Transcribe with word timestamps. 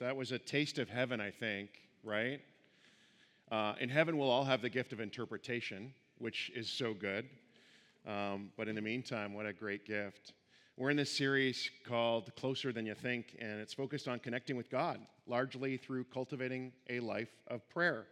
That 0.00 0.16
was 0.16 0.32
a 0.32 0.38
taste 0.38 0.78
of 0.78 0.88
heaven, 0.88 1.20
I 1.20 1.30
think, 1.30 1.70
right? 2.02 2.40
Uh, 3.52 3.74
in 3.78 3.88
heaven, 3.88 4.18
we'll 4.18 4.30
all 4.30 4.44
have 4.44 4.60
the 4.60 4.68
gift 4.68 4.92
of 4.92 4.98
interpretation, 4.98 5.94
which 6.18 6.50
is 6.54 6.68
so 6.68 6.94
good. 6.94 7.28
Um, 8.06 8.50
but 8.56 8.66
in 8.66 8.74
the 8.74 8.82
meantime, 8.82 9.34
what 9.34 9.46
a 9.46 9.52
great 9.52 9.86
gift. 9.86 10.32
We're 10.76 10.90
in 10.90 10.96
this 10.96 11.16
series 11.16 11.70
called 11.86 12.34
Closer 12.34 12.72
Than 12.72 12.86
You 12.86 12.94
Think, 12.94 13.36
and 13.38 13.60
it's 13.60 13.72
focused 13.72 14.08
on 14.08 14.18
connecting 14.18 14.56
with 14.56 14.68
God, 14.68 14.98
largely 15.28 15.76
through 15.76 16.04
cultivating 16.04 16.72
a 16.90 16.98
life 16.98 17.30
of 17.46 17.68
prayer. 17.68 18.06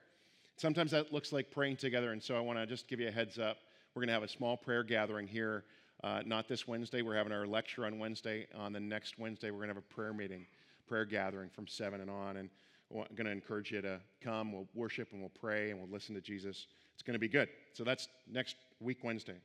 Sometimes 0.58 0.92
that 0.92 1.12
looks 1.12 1.32
like 1.32 1.50
praying 1.50 1.78
together, 1.78 2.12
and 2.12 2.22
so 2.22 2.36
I 2.36 2.40
want 2.40 2.58
to 2.58 2.66
just 2.66 2.86
give 2.86 3.00
you 3.00 3.08
a 3.08 3.12
heads 3.12 3.38
up. 3.38 3.56
We're 3.94 4.00
going 4.00 4.08
to 4.08 4.14
have 4.14 4.22
a 4.22 4.28
small 4.28 4.56
prayer 4.56 4.84
gathering 4.84 5.26
here, 5.26 5.64
uh, 6.04 6.22
not 6.24 6.46
this 6.46 6.68
Wednesday. 6.68 7.02
We're 7.02 7.16
having 7.16 7.32
our 7.32 7.46
lecture 7.46 7.86
on 7.86 7.98
Wednesday. 7.98 8.46
On 8.54 8.72
the 8.72 8.80
next 8.80 9.18
Wednesday, 9.18 9.50
we're 9.50 9.58
going 9.58 9.68
to 9.68 9.74
have 9.74 9.84
a 9.90 9.94
prayer 9.94 10.12
meeting 10.12 10.46
prayer 10.92 11.06
gathering 11.06 11.48
from 11.48 11.66
7 11.66 12.02
and 12.02 12.10
on. 12.10 12.36
And 12.36 12.50
I'm 12.94 13.06
going 13.14 13.24
to 13.24 13.32
encourage 13.32 13.72
you 13.72 13.80
to 13.80 13.98
come. 14.22 14.52
We'll 14.52 14.68
worship 14.74 15.08
and 15.12 15.22
we'll 15.22 15.30
pray 15.30 15.70
and 15.70 15.80
we'll 15.80 15.88
listen 15.88 16.14
to 16.14 16.20
Jesus. 16.20 16.66
It's 16.92 17.02
going 17.02 17.14
to 17.14 17.18
be 17.18 17.28
good. 17.28 17.48
So 17.72 17.82
that's 17.82 18.08
next 18.30 18.56
week, 18.78 18.98
Wednesday. 19.02 19.36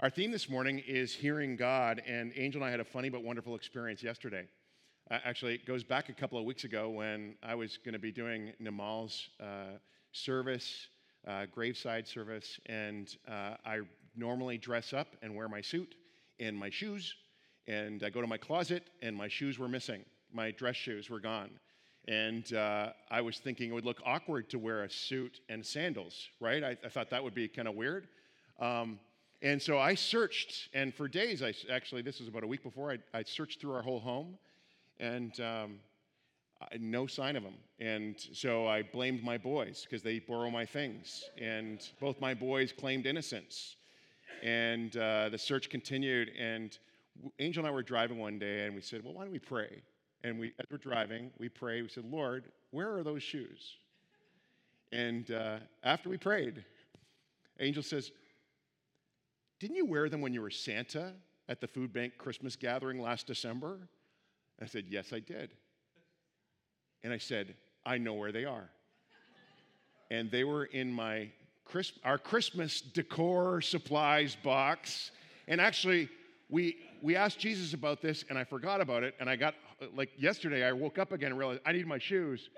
Our 0.00 0.10
theme 0.10 0.32
this 0.32 0.50
morning 0.50 0.82
is 0.88 1.14
hearing 1.14 1.54
God. 1.54 2.02
And 2.04 2.32
Angel 2.34 2.60
and 2.60 2.68
I 2.68 2.72
had 2.72 2.80
a 2.80 2.84
funny 2.84 3.10
but 3.10 3.22
wonderful 3.22 3.54
experience 3.54 4.02
yesterday. 4.02 4.48
Uh, 5.08 5.18
actually, 5.24 5.54
it 5.54 5.66
goes 5.66 5.84
back 5.84 6.08
a 6.08 6.12
couple 6.12 6.36
of 6.36 6.44
weeks 6.44 6.64
ago 6.64 6.90
when 6.90 7.36
I 7.40 7.54
was 7.54 7.78
going 7.84 7.92
to 7.92 8.00
be 8.00 8.10
doing 8.10 8.54
Namal's 8.58 9.28
uh, 9.40 9.78
service, 10.10 10.88
uh, 11.28 11.46
graveside 11.52 12.08
service. 12.08 12.58
And 12.66 13.16
uh, 13.28 13.54
I 13.64 13.82
normally 14.16 14.58
dress 14.58 14.92
up 14.92 15.14
and 15.22 15.36
wear 15.36 15.48
my 15.48 15.60
suit 15.60 15.94
and 16.40 16.58
my 16.58 16.70
shoes. 16.70 17.14
And 17.68 18.02
I 18.02 18.10
go 18.10 18.20
to 18.20 18.26
my 18.26 18.36
closet 18.36 18.82
and 19.00 19.14
my 19.14 19.28
shoes 19.28 19.60
were 19.60 19.68
missing 19.68 20.04
my 20.34 20.50
dress 20.50 20.76
shoes 20.76 21.08
were 21.08 21.20
gone. 21.20 21.50
And 22.06 22.52
uh, 22.52 22.92
I 23.10 23.22
was 23.22 23.38
thinking 23.38 23.70
it 23.70 23.72
would 23.72 23.86
look 23.86 24.02
awkward 24.04 24.50
to 24.50 24.58
wear 24.58 24.84
a 24.84 24.90
suit 24.90 25.40
and 25.48 25.64
sandals, 25.64 26.28
right? 26.38 26.62
I, 26.62 26.76
I 26.84 26.88
thought 26.88 27.08
that 27.10 27.24
would 27.24 27.34
be 27.34 27.48
kind 27.48 27.66
of 27.66 27.74
weird. 27.74 28.08
Um, 28.60 28.98
and 29.40 29.60
so 29.60 29.78
I 29.78 29.94
searched, 29.94 30.68
and 30.74 30.94
for 30.94 31.08
days, 31.08 31.42
I 31.42 31.54
actually, 31.70 32.02
this 32.02 32.18
was 32.18 32.28
about 32.28 32.44
a 32.44 32.46
week 32.46 32.62
before, 32.62 32.92
I, 32.92 32.98
I 33.18 33.22
searched 33.22 33.60
through 33.60 33.74
our 33.74 33.82
whole 33.82 34.00
home, 34.00 34.38
and 35.00 35.38
um, 35.40 35.80
I, 36.60 36.76
no 36.78 37.06
sign 37.06 37.36
of 37.36 37.42
them. 37.42 37.56
And 37.78 38.16
so 38.32 38.66
I 38.66 38.82
blamed 38.82 39.22
my 39.22 39.38
boys 39.38 39.84
because 39.84 40.02
they 40.02 40.18
borrow 40.18 40.50
my 40.50 40.64
things. 40.64 41.24
And 41.40 41.86
both 42.00 42.20
my 42.20 42.34
boys 42.34 42.72
claimed 42.72 43.06
innocence. 43.06 43.76
And 44.42 44.96
uh, 44.96 45.28
the 45.30 45.38
search 45.38 45.68
continued. 45.68 46.30
And 46.38 46.76
Angel 47.38 47.62
and 47.62 47.68
I 47.68 47.74
were 47.74 47.82
driving 47.82 48.18
one 48.18 48.38
day, 48.38 48.66
and 48.66 48.74
we 48.74 48.80
said, 48.80 49.04
Well, 49.04 49.14
why 49.14 49.22
don't 49.24 49.32
we 49.32 49.38
pray? 49.38 49.82
And 50.24 50.40
we, 50.40 50.54
as 50.58 50.64
we're 50.70 50.78
driving, 50.78 51.30
we 51.38 51.50
pray. 51.50 51.82
We 51.82 51.88
said, 51.88 52.06
Lord, 52.10 52.44
where 52.70 52.96
are 52.96 53.02
those 53.02 53.22
shoes? 53.22 53.76
And 54.90 55.30
uh, 55.30 55.58
after 55.82 56.08
we 56.08 56.16
prayed, 56.16 56.64
Angel 57.60 57.82
says, 57.82 58.10
Didn't 59.60 59.76
you 59.76 59.84
wear 59.84 60.08
them 60.08 60.22
when 60.22 60.32
you 60.32 60.40
were 60.40 60.50
Santa 60.50 61.12
at 61.48 61.60
the 61.60 61.68
food 61.68 61.92
bank 61.92 62.14
Christmas 62.16 62.56
gathering 62.56 63.00
last 63.02 63.26
December? 63.26 63.78
I 64.62 64.66
said, 64.66 64.86
Yes, 64.88 65.12
I 65.12 65.20
did. 65.20 65.50
And 67.02 67.12
I 67.12 67.18
said, 67.18 67.54
I 67.84 67.98
know 67.98 68.14
where 68.14 68.32
they 68.32 68.46
are. 68.46 68.70
And 70.10 70.30
they 70.30 70.44
were 70.44 70.64
in 70.64 70.90
my 70.90 71.28
our 72.04 72.18
Christmas 72.18 72.80
decor 72.80 73.60
supplies 73.60 74.36
box. 74.36 75.10
And 75.48 75.60
actually, 75.60 76.08
we, 76.48 76.76
we 77.02 77.16
asked 77.16 77.38
Jesus 77.38 77.74
about 77.74 78.00
this, 78.00 78.24
and 78.28 78.38
I 78.38 78.44
forgot 78.44 78.80
about 78.80 79.02
it. 79.02 79.14
And 79.18 79.28
I 79.28 79.36
got, 79.36 79.54
like, 79.94 80.10
yesterday, 80.16 80.64
I 80.64 80.72
woke 80.72 80.98
up 80.98 81.12
again 81.12 81.30
and 81.30 81.38
realized 81.38 81.60
I 81.66 81.72
need 81.72 81.86
my 81.86 81.98
shoes. 81.98 82.48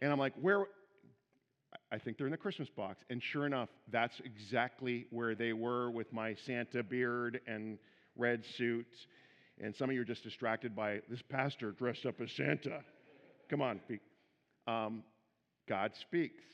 And 0.00 0.12
I'm 0.12 0.18
like, 0.18 0.34
where? 0.40 0.66
I 1.92 1.98
think 1.98 2.18
they're 2.18 2.26
in 2.26 2.32
the 2.32 2.36
Christmas 2.36 2.68
box. 2.68 3.04
And 3.10 3.22
sure 3.22 3.46
enough, 3.46 3.68
that's 3.90 4.20
exactly 4.24 5.06
where 5.10 5.34
they 5.34 5.52
were 5.52 5.90
with 5.90 6.12
my 6.12 6.34
Santa 6.34 6.82
beard 6.82 7.40
and 7.46 7.78
red 8.16 8.44
suit. 8.56 8.86
And 9.60 9.74
some 9.74 9.90
of 9.90 9.94
you 9.94 10.02
are 10.02 10.06
just 10.06 10.24
distracted 10.24 10.74
by 10.74 11.00
this 11.08 11.22
pastor 11.22 11.72
dressed 11.72 12.06
up 12.06 12.20
as 12.20 12.32
Santa. 12.32 12.80
Come 13.48 13.62
on. 13.62 13.80
Um, 14.66 15.04
God 15.68 15.92
speaks. 16.00 16.44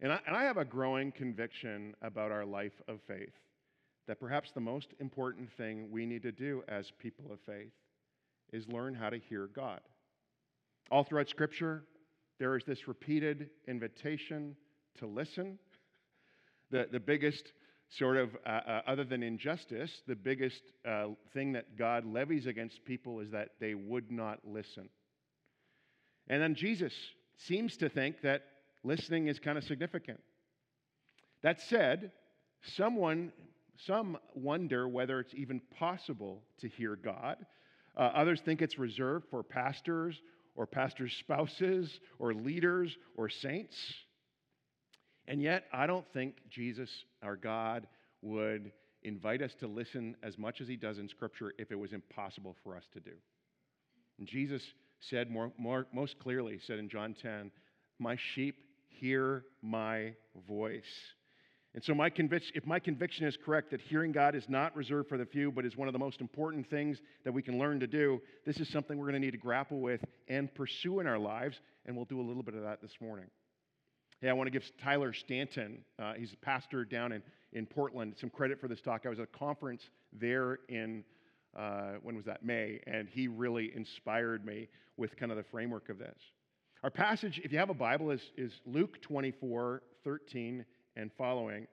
And 0.00 0.12
I, 0.12 0.18
and 0.26 0.34
I 0.34 0.44
have 0.44 0.56
a 0.56 0.64
growing 0.64 1.12
conviction 1.12 1.94
about 2.02 2.32
our 2.32 2.44
life 2.44 2.80
of 2.88 3.00
faith 3.06 3.34
that 4.08 4.18
perhaps 4.18 4.50
the 4.52 4.60
most 4.60 4.88
important 4.98 5.48
thing 5.56 5.88
we 5.90 6.06
need 6.06 6.22
to 6.22 6.32
do 6.32 6.64
as 6.68 6.90
people 6.98 7.26
of 7.32 7.38
faith 7.46 7.72
is 8.52 8.68
learn 8.68 8.94
how 8.94 9.10
to 9.10 9.18
hear 9.18 9.48
God. 9.54 9.80
All 10.90 11.04
throughout 11.04 11.28
Scripture, 11.28 11.84
there 12.38 12.56
is 12.56 12.64
this 12.64 12.86
repeated 12.86 13.50
invitation 13.66 14.56
to 14.98 15.06
listen. 15.06 15.58
The, 16.70 16.88
the 16.90 17.00
biggest 17.00 17.52
sort 17.88 18.16
of, 18.16 18.36
uh, 18.46 18.48
uh, 18.48 18.80
other 18.86 19.04
than 19.04 19.22
injustice, 19.22 20.02
the 20.06 20.16
biggest 20.16 20.62
uh, 20.88 21.08
thing 21.34 21.52
that 21.52 21.76
God 21.76 22.04
levies 22.04 22.46
against 22.46 22.84
people 22.84 23.20
is 23.20 23.30
that 23.30 23.50
they 23.60 23.74
would 23.74 24.10
not 24.10 24.38
listen. 24.44 24.88
And 26.28 26.42
then 26.42 26.54
Jesus 26.54 26.92
seems 27.36 27.76
to 27.78 27.88
think 27.88 28.22
that 28.22 28.42
listening 28.84 29.28
is 29.28 29.38
kind 29.38 29.58
of 29.58 29.64
significant. 29.64 30.20
That 31.42 31.60
said, 31.60 32.12
someone 32.62 33.32
some 33.86 34.18
wonder 34.34 34.88
whether 34.88 35.18
it's 35.18 35.34
even 35.34 35.60
possible 35.78 36.42
to 36.60 36.68
hear 36.68 36.94
God. 36.96 37.36
Uh, 37.96 38.02
others 38.14 38.40
think 38.44 38.62
it's 38.62 38.78
reserved 38.78 39.26
for 39.30 39.42
pastors 39.42 40.20
or 40.54 40.66
pastors' 40.66 41.14
spouses 41.20 42.00
or 42.18 42.34
leaders 42.34 42.96
or 43.16 43.28
saints. 43.28 43.76
And 45.26 45.40
yet, 45.40 45.64
I 45.72 45.86
don't 45.86 46.06
think 46.12 46.36
Jesus, 46.50 46.90
our 47.22 47.36
God, 47.36 47.86
would 48.22 48.72
invite 49.02 49.42
us 49.42 49.52
to 49.60 49.66
listen 49.66 50.16
as 50.22 50.38
much 50.38 50.60
as 50.60 50.68
he 50.68 50.76
does 50.76 50.98
in 50.98 51.08
Scripture 51.08 51.52
if 51.58 51.70
it 51.70 51.78
was 51.78 51.92
impossible 51.92 52.56
for 52.62 52.76
us 52.76 52.84
to 52.94 53.00
do. 53.00 53.12
And 54.18 54.26
Jesus 54.26 54.62
said 55.00 55.30
more, 55.30 55.52
more, 55.58 55.86
most 55.92 56.18
clearly, 56.18 56.60
said 56.66 56.78
in 56.78 56.88
John 56.88 57.14
10, 57.20 57.50
My 57.98 58.16
sheep 58.34 58.56
hear 58.88 59.44
my 59.62 60.14
voice. 60.46 60.82
And 61.74 61.82
so, 61.82 61.94
my 61.94 62.10
convic- 62.10 62.52
if 62.54 62.66
my 62.66 62.78
conviction 62.78 63.26
is 63.26 63.36
correct 63.42 63.70
that 63.70 63.80
hearing 63.80 64.12
God 64.12 64.34
is 64.34 64.44
not 64.48 64.76
reserved 64.76 65.08
for 65.08 65.16
the 65.16 65.24
few, 65.24 65.50
but 65.50 65.64
is 65.64 65.76
one 65.76 65.88
of 65.88 65.92
the 65.92 65.98
most 65.98 66.20
important 66.20 66.68
things 66.68 66.98
that 67.24 67.32
we 67.32 67.42
can 67.42 67.58
learn 67.58 67.80
to 67.80 67.86
do, 67.86 68.20
this 68.44 68.58
is 68.58 68.68
something 68.68 68.98
we're 68.98 69.06
going 69.06 69.20
to 69.20 69.26
need 69.26 69.30
to 69.30 69.38
grapple 69.38 69.80
with 69.80 70.04
and 70.28 70.54
pursue 70.54 71.00
in 71.00 71.06
our 71.06 71.18
lives. 71.18 71.58
And 71.86 71.96
we'll 71.96 72.04
do 72.04 72.20
a 72.20 72.22
little 72.22 72.42
bit 72.42 72.54
of 72.54 72.62
that 72.62 72.82
this 72.82 72.92
morning. 73.00 73.26
Hey, 74.20 74.28
I 74.28 74.34
want 74.34 74.46
to 74.48 74.50
give 74.52 74.62
Tyler 74.82 75.12
Staton, 75.12 75.78
uh, 76.00 76.12
he's 76.12 76.32
a 76.32 76.36
pastor 76.44 76.84
down 76.84 77.10
in, 77.10 77.22
in 77.54 77.66
Portland, 77.66 78.14
some 78.20 78.30
credit 78.30 78.60
for 78.60 78.68
this 78.68 78.80
talk. 78.80 79.02
I 79.04 79.08
was 79.08 79.18
at 79.18 79.24
a 79.24 79.38
conference 79.38 79.82
there 80.12 80.60
in, 80.68 81.02
uh, 81.58 81.94
when 82.02 82.14
was 82.14 82.26
that? 82.26 82.44
May, 82.44 82.80
and 82.86 83.08
he 83.08 83.26
really 83.26 83.72
inspired 83.74 84.44
me 84.44 84.68
with 84.96 85.16
kind 85.16 85.32
of 85.32 85.38
the 85.38 85.44
framework 85.50 85.88
of 85.88 85.98
this. 85.98 86.14
Our 86.84 86.90
passage, 86.90 87.40
if 87.42 87.50
you 87.50 87.58
have 87.58 87.70
a 87.70 87.74
Bible, 87.74 88.10
is, 88.10 88.20
is 88.36 88.52
Luke 88.66 89.00
24 89.02 89.82
13 90.04 90.64
and 90.96 91.10
following. 91.16 91.66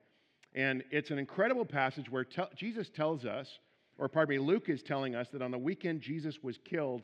And 0.54 0.82
it's 0.90 1.10
an 1.10 1.18
incredible 1.18 1.64
passage 1.64 2.10
where 2.10 2.24
te- 2.24 2.42
Jesus 2.56 2.88
tells 2.94 3.24
us, 3.24 3.48
or 3.98 4.08
pardon 4.08 4.36
me, 4.36 4.38
Luke 4.38 4.68
is 4.68 4.82
telling 4.82 5.14
us 5.14 5.28
that 5.32 5.42
on 5.42 5.50
the 5.50 5.58
weekend 5.58 6.00
Jesus 6.00 6.36
was 6.42 6.58
killed, 6.68 7.02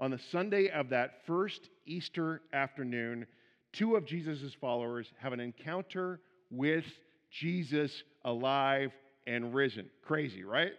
on 0.00 0.10
the 0.10 0.20
Sunday 0.32 0.70
of 0.70 0.88
that 0.90 1.26
first 1.26 1.68
Easter 1.86 2.40
afternoon, 2.52 3.26
two 3.72 3.96
of 3.96 4.06
Jesus' 4.06 4.52
followers 4.60 5.06
have 5.18 5.32
an 5.32 5.40
encounter 5.40 6.20
with 6.50 6.84
Jesus 7.30 8.02
alive 8.24 8.92
and 9.26 9.54
risen. 9.54 9.90
Crazy, 10.02 10.42
right? 10.42 10.72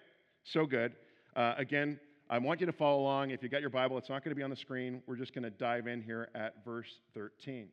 So 0.43 0.65
good. 0.65 0.93
Uh, 1.35 1.53
again, 1.57 1.99
I 2.29 2.39
want 2.39 2.59
you 2.59 2.65
to 2.65 2.73
follow 2.73 3.01
along. 3.01 3.31
If 3.31 3.43
you 3.43 3.49
got 3.49 3.61
your 3.61 3.69
Bible, 3.69 3.97
it's 3.97 4.09
not 4.09 4.23
going 4.23 4.31
to 4.31 4.35
be 4.35 4.43
on 4.43 4.49
the 4.49 4.55
screen. 4.55 5.03
We're 5.05 5.17
just 5.17 5.33
going 5.33 5.43
to 5.43 5.49
dive 5.49 5.87
in 5.87 6.01
here 6.01 6.29
at 6.33 6.65
verse 6.65 6.87
13. 7.13 7.67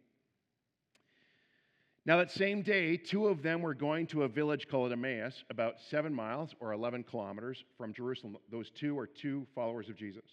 Now, 2.08 2.16
that 2.16 2.30
same 2.30 2.62
day, 2.62 2.96
two 2.96 3.28
of 3.28 3.42
them 3.42 3.60
were 3.60 3.74
going 3.74 4.06
to 4.06 4.22
a 4.22 4.28
village 4.28 4.66
called 4.66 4.92
Emmaus, 4.92 5.44
about 5.50 5.74
seven 5.90 6.14
miles 6.14 6.54
or 6.58 6.72
11 6.72 7.04
kilometers 7.04 7.62
from 7.76 7.92
Jerusalem. 7.92 8.38
Those 8.50 8.70
two 8.70 8.98
are 8.98 9.06
two 9.06 9.46
followers 9.54 9.90
of 9.90 9.96
Jesus. 9.96 10.24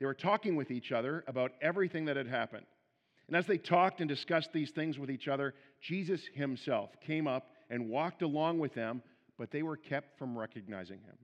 They 0.00 0.06
were 0.06 0.14
talking 0.14 0.56
with 0.56 0.72
each 0.72 0.90
other 0.90 1.22
about 1.28 1.52
everything 1.62 2.06
that 2.06 2.16
had 2.16 2.26
happened. 2.26 2.66
And 3.28 3.36
as 3.36 3.46
they 3.46 3.56
talked 3.56 4.00
and 4.00 4.08
discussed 4.08 4.52
these 4.52 4.72
things 4.72 4.98
with 4.98 5.08
each 5.08 5.28
other, 5.28 5.54
Jesus 5.80 6.22
himself 6.34 6.90
came 7.00 7.28
up 7.28 7.50
and 7.70 7.88
walked 7.88 8.22
along 8.22 8.58
with 8.58 8.74
them, 8.74 9.00
but 9.38 9.52
they 9.52 9.62
were 9.62 9.76
kept 9.76 10.18
from 10.18 10.36
recognizing 10.36 10.98
him. 10.98 11.16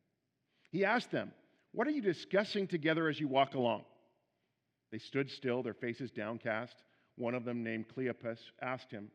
He 0.70 0.84
asked 0.84 1.10
them, 1.10 1.32
What 1.72 1.88
are 1.88 1.92
you 1.92 2.02
discussing 2.02 2.68
together 2.68 3.08
as 3.08 3.18
you 3.18 3.26
walk 3.26 3.56
along? 3.56 3.82
They 4.92 4.98
stood 4.98 5.28
still, 5.28 5.60
their 5.64 5.74
faces 5.74 6.12
downcast. 6.12 6.84
One 7.16 7.34
of 7.34 7.44
them, 7.44 7.64
named 7.64 7.86
Cleopas, 7.88 8.38
asked 8.62 8.92
him, 8.92 9.10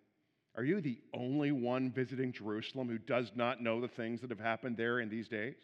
are 0.57 0.63
you 0.63 0.81
the 0.81 0.99
only 1.13 1.51
one 1.51 1.91
visiting 1.91 2.33
Jerusalem 2.33 2.89
who 2.89 2.97
does 2.97 3.31
not 3.35 3.61
know 3.61 3.79
the 3.79 3.87
things 3.87 4.21
that 4.21 4.31
have 4.31 4.39
happened 4.39 4.75
there 4.75 4.99
in 4.99 5.07
these 5.07 5.27
days? 5.27 5.55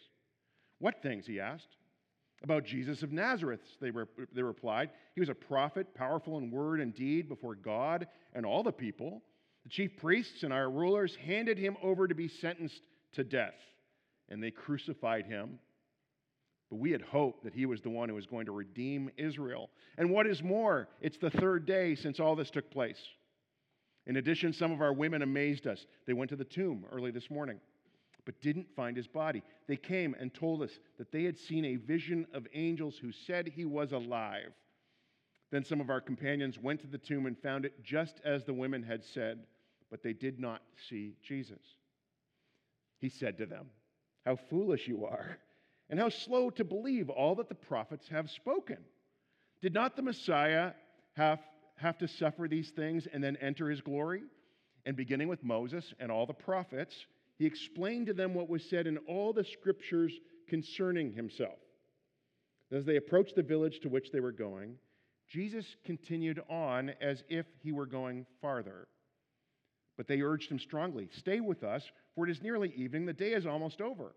What 0.79 1.01
things? 1.01 1.25
He 1.25 1.39
asked. 1.39 1.75
About 2.43 2.63
Jesus 2.63 3.01
of 3.01 3.11
Nazareth, 3.11 3.61
they, 3.81 3.89
re- 3.89 4.05
they 4.35 4.43
replied. 4.43 4.91
He 5.15 5.21
was 5.21 5.29
a 5.29 5.35
prophet, 5.35 5.95
powerful 5.95 6.37
in 6.37 6.51
word 6.51 6.79
and 6.79 6.93
deed 6.93 7.27
before 7.27 7.55
God 7.55 8.07
and 8.33 8.45
all 8.45 8.61
the 8.61 8.71
people. 8.71 9.23
The 9.63 9.69
chief 9.69 9.97
priests 9.97 10.43
and 10.43 10.53
our 10.53 10.69
rulers 10.69 11.17
handed 11.25 11.57
him 11.57 11.75
over 11.81 12.07
to 12.07 12.13
be 12.13 12.27
sentenced 12.27 12.81
to 13.13 13.23
death, 13.23 13.55
and 14.29 14.43
they 14.43 14.51
crucified 14.51 15.25
him. 15.25 15.57
But 16.69 16.77
we 16.77 16.91
had 16.91 17.01
hoped 17.01 17.45
that 17.45 17.53
he 17.53 17.65
was 17.65 17.81
the 17.81 17.89
one 17.89 18.09
who 18.09 18.15
was 18.15 18.25
going 18.25 18.45
to 18.45 18.51
redeem 18.51 19.09
Israel. 19.17 19.69
And 19.97 20.11
what 20.11 20.27
is 20.27 20.43
more, 20.43 20.89
it's 21.01 21.17
the 21.17 21.29
third 21.29 21.65
day 21.65 21.95
since 21.95 22.19
all 22.19 22.35
this 22.35 22.51
took 22.51 22.69
place. 22.69 22.99
In 24.05 24.17
addition, 24.17 24.53
some 24.53 24.71
of 24.71 24.81
our 24.81 24.93
women 24.93 25.21
amazed 25.21 25.67
us. 25.67 25.85
They 26.05 26.13
went 26.13 26.29
to 26.29 26.35
the 26.35 26.43
tomb 26.43 26.85
early 26.91 27.11
this 27.11 27.29
morning 27.29 27.59
but 28.25 28.41
didn't 28.41 28.73
find 28.75 28.95
his 28.95 29.07
body. 29.07 29.43
They 29.67 29.75
came 29.75 30.15
and 30.19 30.33
told 30.33 30.61
us 30.61 30.71
that 30.97 31.11
they 31.11 31.23
had 31.23 31.37
seen 31.37 31.65
a 31.65 31.75
vision 31.75 32.25
of 32.33 32.47
angels 32.53 32.97
who 32.97 33.11
said 33.11 33.47
he 33.47 33.65
was 33.65 33.91
alive. 33.91 34.53
Then 35.51 35.63
some 35.63 35.81
of 35.81 35.89
our 35.89 36.01
companions 36.01 36.57
went 36.57 36.81
to 36.81 36.87
the 36.87 36.97
tomb 36.97 37.25
and 37.25 37.37
found 37.37 37.65
it 37.65 37.83
just 37.83 38.19
as 38.25 38.43
the 38.43 38.53
women 38.53 38.81
had 38.81 39.03
said, 39.03 39.45
but 39.91 40.01
they 40.01 40.13
did 40.13 40.39
not 40.39 40.61
see 40.89 41.15
Jesus. 41.21 41.59
He 42.99 43.09
said 43.09 43.37
to 43.37 43.45
them, 43.45 43.67
How 44.25 44.35
foolish 44.35 44.87
you 44.87 45.05
are, 45.05 45.37
and 45.89 45.99
how 45.99 46.09
slow 46.09 46.49
to 46.51 46.63
believe 46.63 47.09
all 47.09 47.35
that 47.35 47.49
the 47.49 47.55
prophets 47.55 48.07
have 48.07 48.31
spoken. 48.31 48.77
Did 49.61 49.73
not 49.73 49.95
the 49.95 50.01
Messiah 50.01 50.71
have, 51.15 51.39
have 51.75 51.97
to 51.99 52.07
suffer 52.07 52.47
these 52.47 52.71
things 52.71 53.07
and 53.11 53.23
then 53.23 53.37
enter 53.37 53.69
his 53.69 53.81
glory? 53.81 54.23
And 54.85 54.95
beginning 54.95 55.27
with 55.27 55.43
Moses 55.43 55.93
and 55.99 56.11
all 56.11 56.25
the 56.25 56.33
prophets, 56.33 56.93
he 57.37 57.45
explained 57.45 58.07
to 58.07 58.13
them 58.13 58.33
what 58.33 58.49
was 58.49 58.63
said 58.69 58.87
in 58.87 58.97
all 58.99 59.33
the 59.33 59.45
scriptures 59.45 60.13
concerning 60.47 61.13
himself. 61.13 61.59
As 62.71 62.85
they 62.85 62.97
approached 62.97 63.35
the 63.35 63.43
village 63.43 63.79
to 63.81 63.89
which 63.89 64.11
they 64.11 64.19
were 64.19 64.31
going, 64.31 64.77
Jesus 65.29 65.65
continued 65.85 66.41
on 66.49 66.91
as 67.01 67.23
if 67.29 67.45
he 67.61 67.71
were 67.71 67.85
going 67.85 68.25
farther. 68.41 68.87
But 69.95 70.07
they 70.07 70.21
urged 70.21 70.51
him 70.51 70.59
strongly, 70.59 71.07
Stay 71.11 71.39
with 71.39 71.63
us, 71.63 71.83
for 72.15 72.27
it 72.27 72.31
is 72.31 72.41
nearly 72.41 72.73
evening. 72.75 73.05
The 73.05 73.13
day 73.13 73.33
is 73.33 73.45
almost 73.45 73.79
over. 73.79 74.15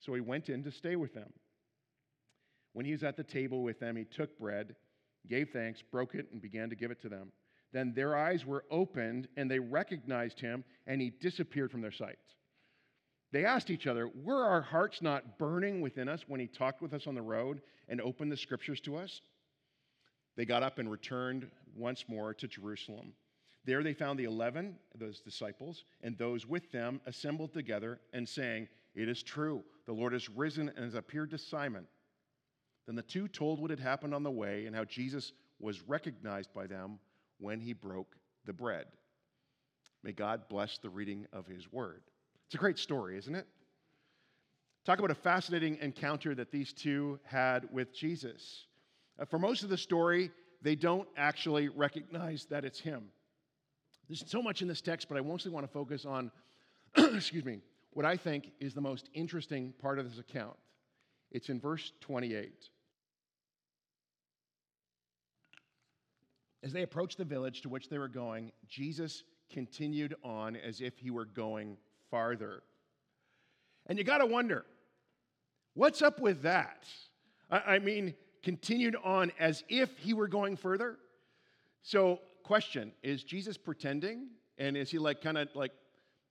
So 0.00 0.14
he 0.14 0.20
went 0.20 0.48
in 0.48 0.62
to 0.64 0.70
stay 0.70 0.96
with 0.96 1.14
them. 1.14 1.32
When 2.72 2.86
he 2.86 2.92
was 2.92 3.02
at 3.02 3.16
the 3.16 3.24
table 3.24 3.62
with 3.62 3.80
them, 3.80 3.96
he 3.96 4.04
took 4.04 4.38
bread, 4.38 4.76
gave 5.28 5.50
thanks, 5.50 5.82
broke 5.82 6.14
it, 6.14 6.28
and 6.32 6.40
began 6.40 6.70
to 6.70 6.76
give 6.76 6.90
it 6.90 7.00
to 7.02 7.08
them. 7.08 7.32
Then 7.72 7.92
their 7.94 8.16
eyes 8.16 8.44
were 8.44 8.64
opened, 8.70 9.28
and 9.36 9.50
they 9.50 9.58
recognized 9.58 10.40
him, 10.40 10.64
and 10.86 11.00
he 11.00 11.10
disappeared 11.10 11.70
from 11.70 11.82
their 11.82 11.92
sight. 11.92 12.18
They 13.32 13.44
asked 13.44 13.70
each 13.70 13.86
other, 13.86 14.08
Were 14.08 14.44
our 14.44 14.62
hearts 14.62 15.02
not 15.02 15.38
burning 15.38 15.80
within 15.80 16.08
us 16.08 16.24
when 16.26 16.40
he 16.40 16.48
talked 16.48 16.82
with 16.82 16.92
us 16.92 17.06
on 17.06 17.14
the 17.14 17.22
road 17.22 17.62
and 17.88 18.00
opened 18.00 18.32
the 18.32 18.36
scriptures 18.36 18.80
to 18.80 18.96
us? 18.96 19.20
They 20.36 20.44
got 20.44 20.62
up 20.62 20.78
and 20.78 20.90
returned 20.90 21.48
once 21.76 22.06
more 22.08 22.34
to 22.34 22.48
Jerusalem. 22.48 23.12
There 23.64 23.82
they 23.82 23.92
found 23.92 24.18
the 24.18 24.24
eleven, 24.24 24.76
those 24.94 25.20
disciples, 25.20 25.84
and 26.02 26.16
those 26.16 26.46
with 26.46 26.72
them 26.72 27.00
assembled 27.06 27.52
together 27.52 28.00
and 28.12 28.28
saying, 28.28 28.68
It 28.94 29.08
is 29.08 29.22
true, 29.22 29.62
the 29.86 29.92
Lord 29.92 30.12
has 30.12 30.28
risen 30.28 30.68
and 30.70 30.84
has 30.84 30.94
appeared 30.94 31.30
to 31.30 31.38
Simon. 31.38 31.86
Then 32.90 32.96
the 32.96 33.02
two 33.02 33.28
told 33.28 33.60
what 33.60 33.70
had 33.70 33.78
happened 33.78 34.12
on 34.12 34.24
the 34.24 34.32
way 34.32 34.66
and 34.66 34.74
how 34.74 34.84
Jesus 34.84 35.30
was 35.60 35.80
recognized 35.82 36.52
by 36.52 36.66
them 36.66 36.98
when 37.38 37.60
he 37.60 37.72
broke 37.72 38.16
the 38.46 38.52
bread. 38.52 38.86
May 40.02 40.10
God 40.10 40.48
bless 40.48 40.76
the 40.78 40.90
reading 40.90 41.28
of 41.32 41.46
his 41.46 41.72
word. 41.72 42.02
It's 42.46 42.56
a 42.56 42.58
great 42.58 42.80
story, 42.80 43.16
isn't 43.16 43.36
it? 43.36 43.46
Talk 44.84 44.98
about 44.98 45.12
a 45.12 45.14
fascinating 45.14 45.78
encounter 45.80 46.34
that 46.34 46.50
these 46.50 46.72
two 46.72 47.20
had 47.22 47.68
with 47.70 47.94
Jesus. 47.94 48.66
Uh, 49.20 49.24
for 49.24 49.38
most 49.38 49.62
of 49.62 49.68
the 49.68 49.78
story, 49.78 50.32
they 50.60 50.74
don't 50.74 51.06
actually 51.16 51.68
recognize 51.68 52.46
that 52.46 52.64
it's 52.64 52.80
him. 52.80 53.04
There's 54.08 54.24
so 54.26 54.42
much 54.42 54.62
in 54.62 54.68
this 54.68 54.80
text, 54.80 55.08
but 55.08 55.16
I 55.16 55.20
mostly 55.20 55.52
want 55.52 55.64
to 55.64 55.72
focus 55.72 56.04
on, 56.04 56.32
excuse 56.96 57.44
me, 57.44 57.60
what 57.92 58.04
I 58.04 58.16
think 58.16 58.50
is 58.58 58.74
the 58.74 58.80
most 58.80 59.10
interesting 59.14 59.74
part 59.80 60.00
of 60.00 60.10
this 60.10 60.18
account. 60.18 60.56
It's 61.30 61.50
in 61.50 61.60
verse 61.60 61.92
28. 62.00 62.50
As 66.62 66.72
they 66.72 66.82
approached 66.82 67.18
the 67.18 67.24
village 67.24 67.62
to 67.62 67.68
which 67.68 67.88
they 67.88 67.98
were 67.98 68.08
going, 68.08 68.52
Jesus 68.68 69.24
continued 69.50 70.14
on 70.22 70.56
as 70.56 70.80
if 70.80 70.98
he 70.98 71.10
were 71.10 71.24
going 71.24 71.76
farther. 72.10 72.62
And 73.86 73.98
you 73.98 74.04
got 74.04 74.18
to 74.18 74.26
wonder, 74.26 74.64
what's 75.74 76.02
up 76.02 76.20
with 76.20 76.42
that? 76.42 76.86
I, 77.50 77.58
I 77.58 77.78
mean, 77.78 78.14
continued 78.42 78.96
on 79.02 79.32
as 79.38 79.64
if 79.68 79.96
he 79.98 80.14
were 80.14 80.28
going 80.28 80.56
further. 80.56 80.98
So, 81.82 82.20
question 82.42 82.92
is 83.02 83.24
Jesus 83.24 83.56
pretending? 83.56 84.28
And 84.58 84.76
is 84.76 84.90
he 84.90 84.98
like 84.98 85.22
kind 85.22 85.38
of 85.38 85.48
like 85.54 85.72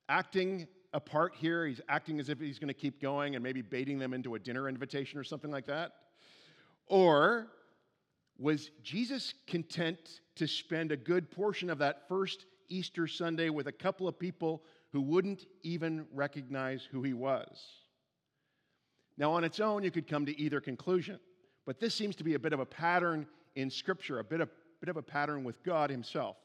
acting 0.08 0.68
a 0.92 1.00
part 1.00 1.34
here? 1.34 1.66
He's 1.66 1.80
acting 1.88 2.20
as 2.20 2.28
if 2.28 2.38
he's 2.38 2.58
going 2.58 2.68
to 2.68 2.74
keep 2.74 3.00
going 3.00 3.34
and 3.34 3.42
maybe 3.42 3.62
baiting 3.62 3.98
them 3.98 4.14
into 4.14 4.36
a 4.36 4.38
dinner 4.38 4.68
invitation 4.68 5.18
or 5.18 5.24
something 5.24 5.50
like 5.50 5.66
that? 5.66 5.92
Or 6.86 7.48
was 8.40 8.70
Jesus 8.82 9.34
content 9.46 10.20
to 10.36 10.48
spend 10.48 10.90
a 10.90 10.96
good 10.96 11.30
portion 11.30 11.68
of 11.68 11.78
that 11.78 12.08
first 12.08 12.46
Easter 12.70 13.06
Sunday 13.06 13.50
with 13.50 13.66
a 13.66 13.72
couple 13.72 14.08
of 14.08 14.18
people 14.18 14.62
who 14.92 15.02
wouldn't 15.02 15.44
even 15.62 16.06
recognize 16.12 16.82
who 16.90 17.02
he 17.02 17.12
was. 17.12 17.62
Now, 19.18 19.32
on 19.32 19.44
its 19.44 19.60
own, 19.60 19.84
you 19.84 19.90
could 19.90 20.08
come 20.08 20.24
to 20.24 20.40
either 20.40 20.60
conclusion, 20.60 21.20
but 21.66 21.78
this 21.78 21.94
seems 21.94 22.16
to 22.16 22.24
be 22.24 22.34
a 22.34 22.38
bit 22.38 22.54
of 22.54 22.60
a 22.60 22.66
pattern 22.66 23.26
in 23.56 23.68
Scripture, 23.70 24.20
a 24.20 24.24
bit 24.24 24.40
of, 24.40 24.48
bit 24.80 24.88
of 24.88 24.96
a 24.96 25.02
pattern 25.02 25.44
with 25.44 25.62
God 25.62 25.90
Himself. 25.90 26.36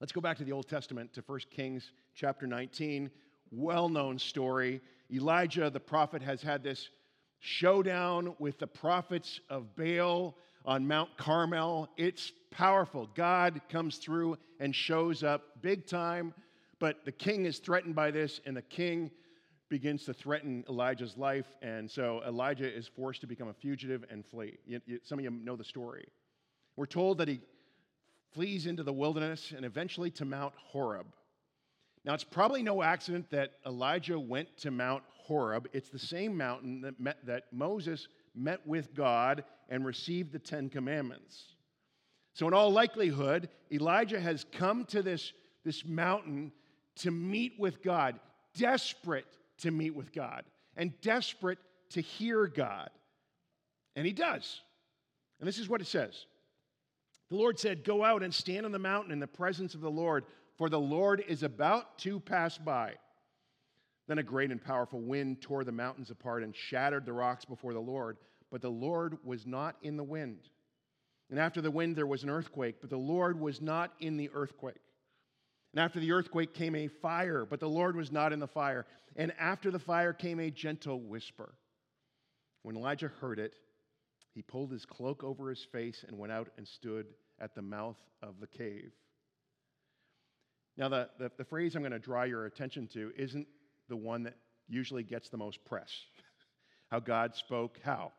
Let's 0.00 0.12
go 0.12 0.22
back 0.22 0.38
to 0.38 0.44
the 0.44 0.52
Old 0.52 0.66
Testament 0.66 1.12
to 1.12 1.22
1 1.26 1.40
Kings 1.50 1.92
chapter 2.14 2.46
19. 2.46 3.10
Well 3.50 3.90
known 3.90 4.18
story. 4.18 4.80
Elijah, 5.12 5.68
the 5.68 5.80
prophet, 5.80 6.22
has 6.22 6.40
had 6.40 6.62
this 6.62 6.88
showdown 7.40 8.34
with 8.38 8.58
the 8.58 8.66
prophets 8.66 9.40
of 9.50 9.76
Baal 9.76 10.34
on 10.64 10.86
Mount 10.86 11.16
Carmel. 11.16 11.88
It's 11.96 12.32
powerful. 12.50 13.08
God 13.14 13.60
comes 13.68 13.98
through 13.98 14.38
and 14.60 14.74
shows 14.74 15.22
up 15.22 15.62
big 15.62 15.86
time 15.86 16.34
but 16.78 17.04
the 17.04 17.12
king 17.12 17.46
is 17.46 17.60
threatened 17.60 17.94
by 17.94 18.10
this, 18.10 18.40
and 18.44 18.56
the 18.56 18.60
king 18.60 19.10
begins 19.68 20.04
to 20.04 20.12
threaten 20.12 20.64
Elijah's 20.68 21.16
life. 21.16 21.46
And 21.62 21.90
so 21.90 22.22
Elijah 22.26 22.70
is 22.70 22.86
forced 22.86 23.22
to 23.22 23.26
become 23.26 23.48
a 23.48 23.54
fugitive 23.54 24.04
and 24.10 24.22
flee. 24.22 24.58
You, 24.66 24.80
you, 24.86 25.00
some 25.02 25.18
of 25.18 25.24
you 25.24 25.30
know 25.30 25.56
the 25.56 25.64
story. 25.64 26.04
We're 26.76 26.86
told 26.86 27.18
that 27.18 27.28
he 27.28 27.40
flees 28.34 28.66
into 28.66 28.82
the 28.82 28.92
wilderness 28.92 29.54
and 29.56 29.64
eventually 29.64 30.10
to 30.10 30.24
Mount 30.24 30.52
Horeb. 30.56 31.06
Now, 32.04 32.12
it's 32.12 32.24
probably 32.24 32.62
no 32.62 32.82
accident 32.82 33.30
that 33.30 33.52
Elijah 33.64 34.20
went 34.20 34.54
to 34.58 34.70
Mount 34.70 35.04
Horeb. 35.08 35.68
It's 35.72 35.88
the 35.88 35.98
same 35.98 36.36
mountain 36.36 36.82
that, 36.82 37.16
that 37.24 37.44
Moses 37.50 38.08
met 38.34 38.66
with 38.66 38.94
God 38.94 39.44
and 39.68 39.84
received 39.84 40.32
the 40.32 40.38
Ten 40.38 40.68
Commandments. 40.68 41.54
So, 42.34 42.48
in 42.48 42.54
all 42.54 42.70
likelihood, 42.70 43.48
Elijah 43.72 44.20
has 44.20 44.44
come 44.52 44.84
to 44.86 45.02
this, 45.02 45.32
this 45.64 45.84
mountain 45.84 46.52
to 46.96 47.10
meet 47.10 47.54
with 47.58 47.82
God, 47.82 48.18
desperate 48.56 49.26
to 49.58 49.70
meet 49.70 49.94
with 49.94 50.12
God, 50.12 50.44
and 50.76 50.98
desperate 51.00 51.58
to 51.90 52.00
hear 52.00 52.46
God. 52.46 52.90
And 53.96 54.04
he 54.04 54.12
does. 54.12 54.60
And 55.38 55.46
this 55.46 55.58
is 55.58 55.68
what 55.68 55.80
it 55.80 55.86
says 55.86 56.26
The 57.30 57.36
Lord 57.36 57.58
said, 57.58 57.84
Go 57.84 58.04
out 58.04 58.22
and 58.22 58.34
stand 58.34 58.66
on 58.66 58.72
the 58.72 58.78
mountain 58.78 59.12
in 59.12 59.20
the 59.20 59.26
presence 59.26 59.74
of 59.74 59.80
the 59.80 59.90
Lord, 59.90 60.24
for 60.56 60.68
the 60.68 60.80
Lord 60.80 61.22
is 61.26 61.42
about 61.42 61.98
to 61.98 62.18
pass 62.18 62.58
by. 62.58 62.94
Then 64.06 64.18
a 64.18 64.22
great 64.22 64.50
and 64.50 64.62
powerful 64.62 65.00
wind 65.00 65.40
tore 65.40 65.64
the 65.64 65.72
mountains 65.72 66.10
apart 66.10 66.42
and 66.42 66.54
shattered 66.54 67.06
the 67.06 67.12
rocks 67.12 67.44
before 67.44 67.72
the 67.72 67.80
Lord, 67.80 68.18
but 68.50 68.60
the 68.60 68.70
Lord 68.70 69.18
was 69.24 69.46
not 69.46 69.76
in 69.82 69.96
the 69.96 70.04
wind. 70.04 70.40
And 71.30 71.38
after 71.38 71.62
the 71.62 71.70
wind, 71.70 71.96
there 71.96 72.06
was 72.06 72.22
an 72.22 72.30
earthquake, 72.30 72.76
but 72.80 72.90
the 72.90 72.96
Lord 72.96 73.40
was 73.40 73.60
not 73.60 73.92
in 74.00 74.16
the 74.16 74.30
earthquake. 74.34 74.76
And 75.72 75.82
after 75.82 75.98
the 75.98 76.12
earthquake 76.12 76.54
came 76.54 76.76
a 76.76 76.88
fire, 76.88 77.46
but 77.48 77.60
the 77.60 77.68
Lord 77.68 77.96
was 77.96 78.12
not 78.12 78.32
in 78.32 78.38
the 78.38 78.46
fire. 78.46 78.86
And 79.16 79.32
after 79.40 79.70
the 79.70 79.78
fire 79.78 80.12
came 80.12 80.38
a 80.38 80.50
gentle 80.50 81.00
whisper. 81.00 81.54
When 82.62 82.76
Elijah 82.76 83.10
heard 83.20 83.38
it, 83.38 83.54
he 84.34 84.42
pulled 84.42 84.70
his 84.70 84.84
cloak 84.84 85.24
over 85.24 85.48
his 85.48 85.66
face 85.72 86.04
and 86.06 86.18
went 86.18 86.32
out 86.32 86.48
and 86.58 86.68
stood 86.68 87.06
at 87.40 87.54
the 87.54 87.62
mouth 87.62 87.96
of 88.22 88.38
the 88.40 88.46
cave. 88.46 88.92
Now, 90.76 90.88
the, 90.88 91.08
the, 91.18 91.30
the 91.38 91.44
phrase 91.44 91.74
I'm 91.74 91.82
going 91.82 91.92
to 91.92 91.98
draw 91.98 92.24
your 92.24 92.46
attention 92.46 92.88
to 92.94 93.12
isn't 93.16 93.46
the 93.88 93.96
one 93.96 94.22
that 94.24 94.34
usually 94.68 95.02
gets 95.02 95.28
the 95.28 95.36
most 95.36 95.64
press. 95.64 95.90
how 96.90 97.00
God 97.00 97.34
spoke, 97.34 97.78
how? 97.84 98.12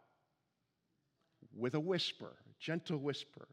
With 1.55 1.75
a 1.75 1.79
whisper, 1.79 2.33
gentle 2.59 2.97
whisper. 2.97 3.47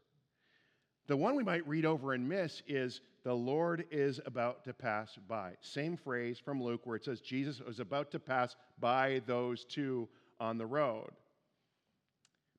The 1.07 1.17
one 1.17 1.35
we 1.35 1.43
might 1.43 1.67
read 1.67 1.85
over 1.85 2.13
and 2.13 2.27
miss 2.27 2.61
is 2.67 3.01
the 3.23 3.33
Lord 3.33 3.85
is 3.91 4.19
about 4.25 4.63
to 4.65 4.73
pass 4.73 5.17
by. 5.27 5.53
Same 5.61 5.97
phrase 5.97 6.39
from 6.39 6.61
Luke 6.61 6.85
where 6.85 6.95
it 6.95 7.05
says 7.05 7.19
Jesus 7.19 7.59
was 7.59 7.79
about 7.79 8.11
to 8.11 8.19
pass 8.19 8.55
by 8.79 9.21
those 9.25 9.65
two 9.65 10.07
on 10.39 10.57
the 10.57 10.65
road. 10.65 11.11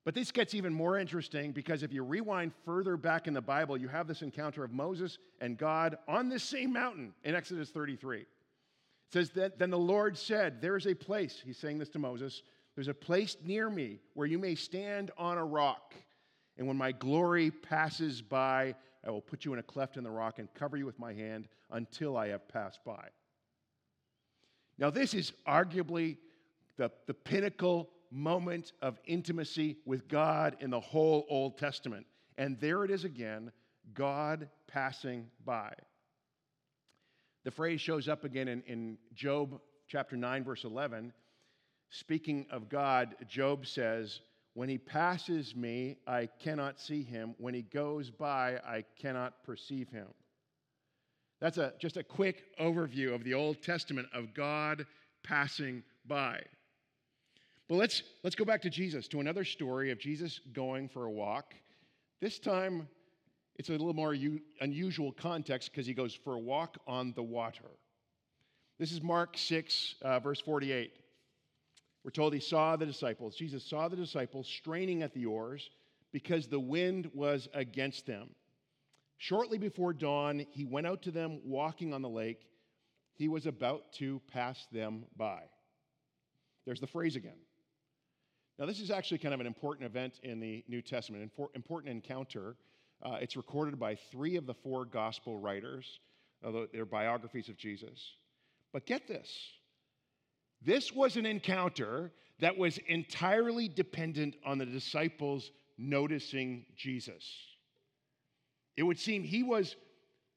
But 0.05 0.15
this 0.15 0.31
gets 0.31 0.55
even 0.55 0.75
more 0.75 0.99
interesting 0.99 1.53
because 1.53 1.83
if 1.83 1.93
you 1.93 2.03
rewind 2.05 2.53
further 2.67 2.99
back 2.99 3.27
in 3.27 3.33
the 3.33 3.41
Bible, 3.41 3.79
you 3.79 3.89
have 3.89 4.07
this 4.07 4.21
encounter 4.21 4.63
of 4.63 4.71
Moses 4.71 5.19
and 5.41 5.57
God 5.57 5.97
on 6.07 6.29
this 6.29 6.45
same 6.45 6.73
mountain 6.73 7.15
in 7.25 7.35
Exodus 7.35 7.71
33. 7.71 8.27
Says 9.15 9.31
that 9.31 9.61
then 9.61 9.71
the 9.71 9.79
Lord 9.79 10.19
said, 10.19 10.61
There's 10.61 10.89
a 10.89 10.95
place, 10.95 11.41
he's 11.47 11.57
saying 11.57 11.79
this 11.79 11.89
to 11.91 12.01
Moses, 12.01 12.43
there's 12.75 12.89
a 12.89 12.95
place 12.95 13.37
near 13.45 13.71
me 13.71 14.01
where 14.15 14.27
you 14.27 14.41
may 14.41 14.57
stand 14.57 15.13
on 15.17 15.39
a 15.39 15.45
rock. 15.45 15.95
And 16.59 16.67
when 16.67 16.77
my 16.77 16.91
glory 16.91 17.53
passes 17.53 18.21
by, 18.21 18.75
I 19.07 19.11
will 19.13 19.21
put 19.21 19.45
you 19.45 19.53
in 19.53 19.61
a 19.61 19.63
cleft 19.63 19.97
in 19.97 20.03
the 20.03 20.11
rock 20.11 20.41
and 20.41 20.53
cover 20.55 20.77
you 20.77 20.85
with 20.85 20.99
my 20.99 21.13
hand 21.13 21.47
until 21.71 22.17
I 22.17 22.27
have 22.27 22.49
passed 22.49 22.81
by. 22.85 23.07
Now, 24.79 24.91
this 24.91 25.15
is 25.15 25.33
arguably 25.47 26.17
the, 26.77 26.91
the 27.07 27.15
pinnacle 27.15 27.91
moment 28.11 28.73
of 28.83 28.99
intimacy 29.07 29.77
with 29.87 30.09
God 30.09 30.57
in 30.59 30.71
the 30.71 30.81
whole 30.81 31.25
Old 31.31 31.57
Testament. 31.57 32.05
And 32.37 32.59
there 32.59 32.85
it 32.85 32.91
is 32.91 33.05
again 33.05 33.53
God 33.95 34.49
passing 34.67 35.29
by. 35.45 35.73
The 37.45 37.51
phrase 37.51 37.81
shows 37.81 38.09
up 38.09 38.25
again 38.25 38.49
in, 38.49 38.63
in 38.67 38.99
Job 39.15 39.61
chapter 39.87 40.17
9, 40.17 40.45
verse 40.45 40.65
11. 40.65 41.13
Speaking 41.91 42.47
of 42.51 42.69
God, 42.69 43.15
Job 43.29 43.67
says, 43.67 44.21
When 44.55 44.69
he 44.69 44.79
passes 44.79 45.55
me, 45.55 45.99
I 46.07 46.29
cannot 46.41 46.81
see 46.81 47.03
him. 47.03 47.35
When 47.39 47.55
he 47.55 47.63
goes 47.63 48.11
by, 48.11 48.57
I 48.67 48.85
cannot 48.99 49.45
perceive 49.45 49.91
him. 49.91 50.09
That's 51.41 51.59
a, 51.59 51.75
just 51.79 51.99
a 51.99 52.03
quick 52.03 52.57
overview 52.59 53.15
of 53.15 53.25
the 53.25 53.35
Old 53.35 53.63
Testament 53.63 54.09
of 54.15 54.33
God 54.33 54.87
passing 55.23 55.83
by. 56.07 56.41
But 57.69 57.77
let's, 57.77 58.03
let's 58.23 58.37
go 58.37 58.45
back 58.45 58.63
to 58.63 58.71
Jesus, 58.71 59.09
to 59.09 59.21
another 59.21 59.45
story 59.45 59.91
of 59.91 59.99
Jesus 59.99 60.41
going 60.53 60.89
for 60.89 61.05
a 61.05 61.11
walk. 61.11 61.55
This 62.21 62.39
time, 62.39 62.89
it's 63.57 63.69
a 63.69 63.73
little 63.73 63.95
more 63.95 64.15
u- 64.15 64.41
unusual 64.61 65.13
context 65.13 65.71
because 65.71 65.87
he 65.87 65.95
goes 65.95 66.15
for 66.15 66.35
a 66.35 66.39
walk 66.39 66.79
on 66.87 67.13
the 67.15 67.23
water. 67.23 67.71
This 68.79 68.91
is 68.91 69.03
Mark 69.03 69.39
6, 69.39 69.95
uh, 70.03 70.19
verse 70.21 70.41
48. 70.41 70.93
We're 72.03 72.11
told 72.11 72.35
he 72.35 72.41
saw 72.41 72.77
the 72.77 72.87
disciples. 72.87 73.37
Jesus 73.37 73.65
saw 73.65 73.89
the 73.89 73.97
disciples 73.97 74.47
straining 74.47 75.03
at 75.03 75.15
the 75.15 75.27
oars 75.27 75.71
because 76.13 76.47
the 76.47 76.61
wind 76.61 77.11
was 77.15 77.49
against 77.55 78.07
them. 78.07 78.31
Shortly 79.19 79.59
before 79.59 79.93
dawn, 79.93 80.45
he 80.51 80.65
went 80.65 80.87
out 80.87 81.03
to 81.03 81.11
them 81.11 81.41
walking 81.45 81.95
on 81.95 82.03
the 82.03 82.09
lake. 82.09 82.47
He 83.15 83.29
was 83.29 83.47
about 83.47 83.93
to 83.95 84.21
pass 84.33 84.67
them 84.73 85.05
by. 85.17 85.43
There's 86.67 86.81
the 86.81 86.87
phrase 86.87 87.17
again. 87.17 87.39
Now, 88.59 88.67
this 88.67 88.81
is 88.81 88.91
actually 88.91 89.19
kind 89.19 89.35
of 89.35 89.41
an 89.41 89.47
important 89.47 89.87
event 89.87 90.21
in 90.23 90.41
the 90.41 90.65
New 90.69 90.83
Testament, 90.83 91.23
an 91.23 91.49
important 91.55 91.93
encounter. 91.93 92.57
Uh, 93.05 93.19
it's 93.21 93.37
recorded 93.37 93.79
by 93.79 93.97
three 94.11 94.37
of 94.37 94.47
the 94.47 94.55
four 94.55 94.85
gospel 94.85 95.39
writers, 95.39 96.01
although 96.43 96.67
they're 96.73 96.87
biographies 96.87 97.49
of 97.49 97.57
Jesus. 97.57 98.17
But 98.73 98.87
get 98.87 99.07
this 99.07 99.29
this 100.65 100.93
was 100.93 101.17
an 101.17 101.27
encounter 101.27 102.11
that 102.41 102.57
was 102.57 102.79
entirely 102.89 103.69
dependent 103.69 104.37
on 104.45 104.59
the 104.59 104.67
disciples 104.67 105.51
noticing 105.77 106.65
Jesus. 106.77 107.25
It 108.77 108.83
would 108.83 108.99
seem 108.99 109.23
he 109.23 109.43
was 109.43 109.77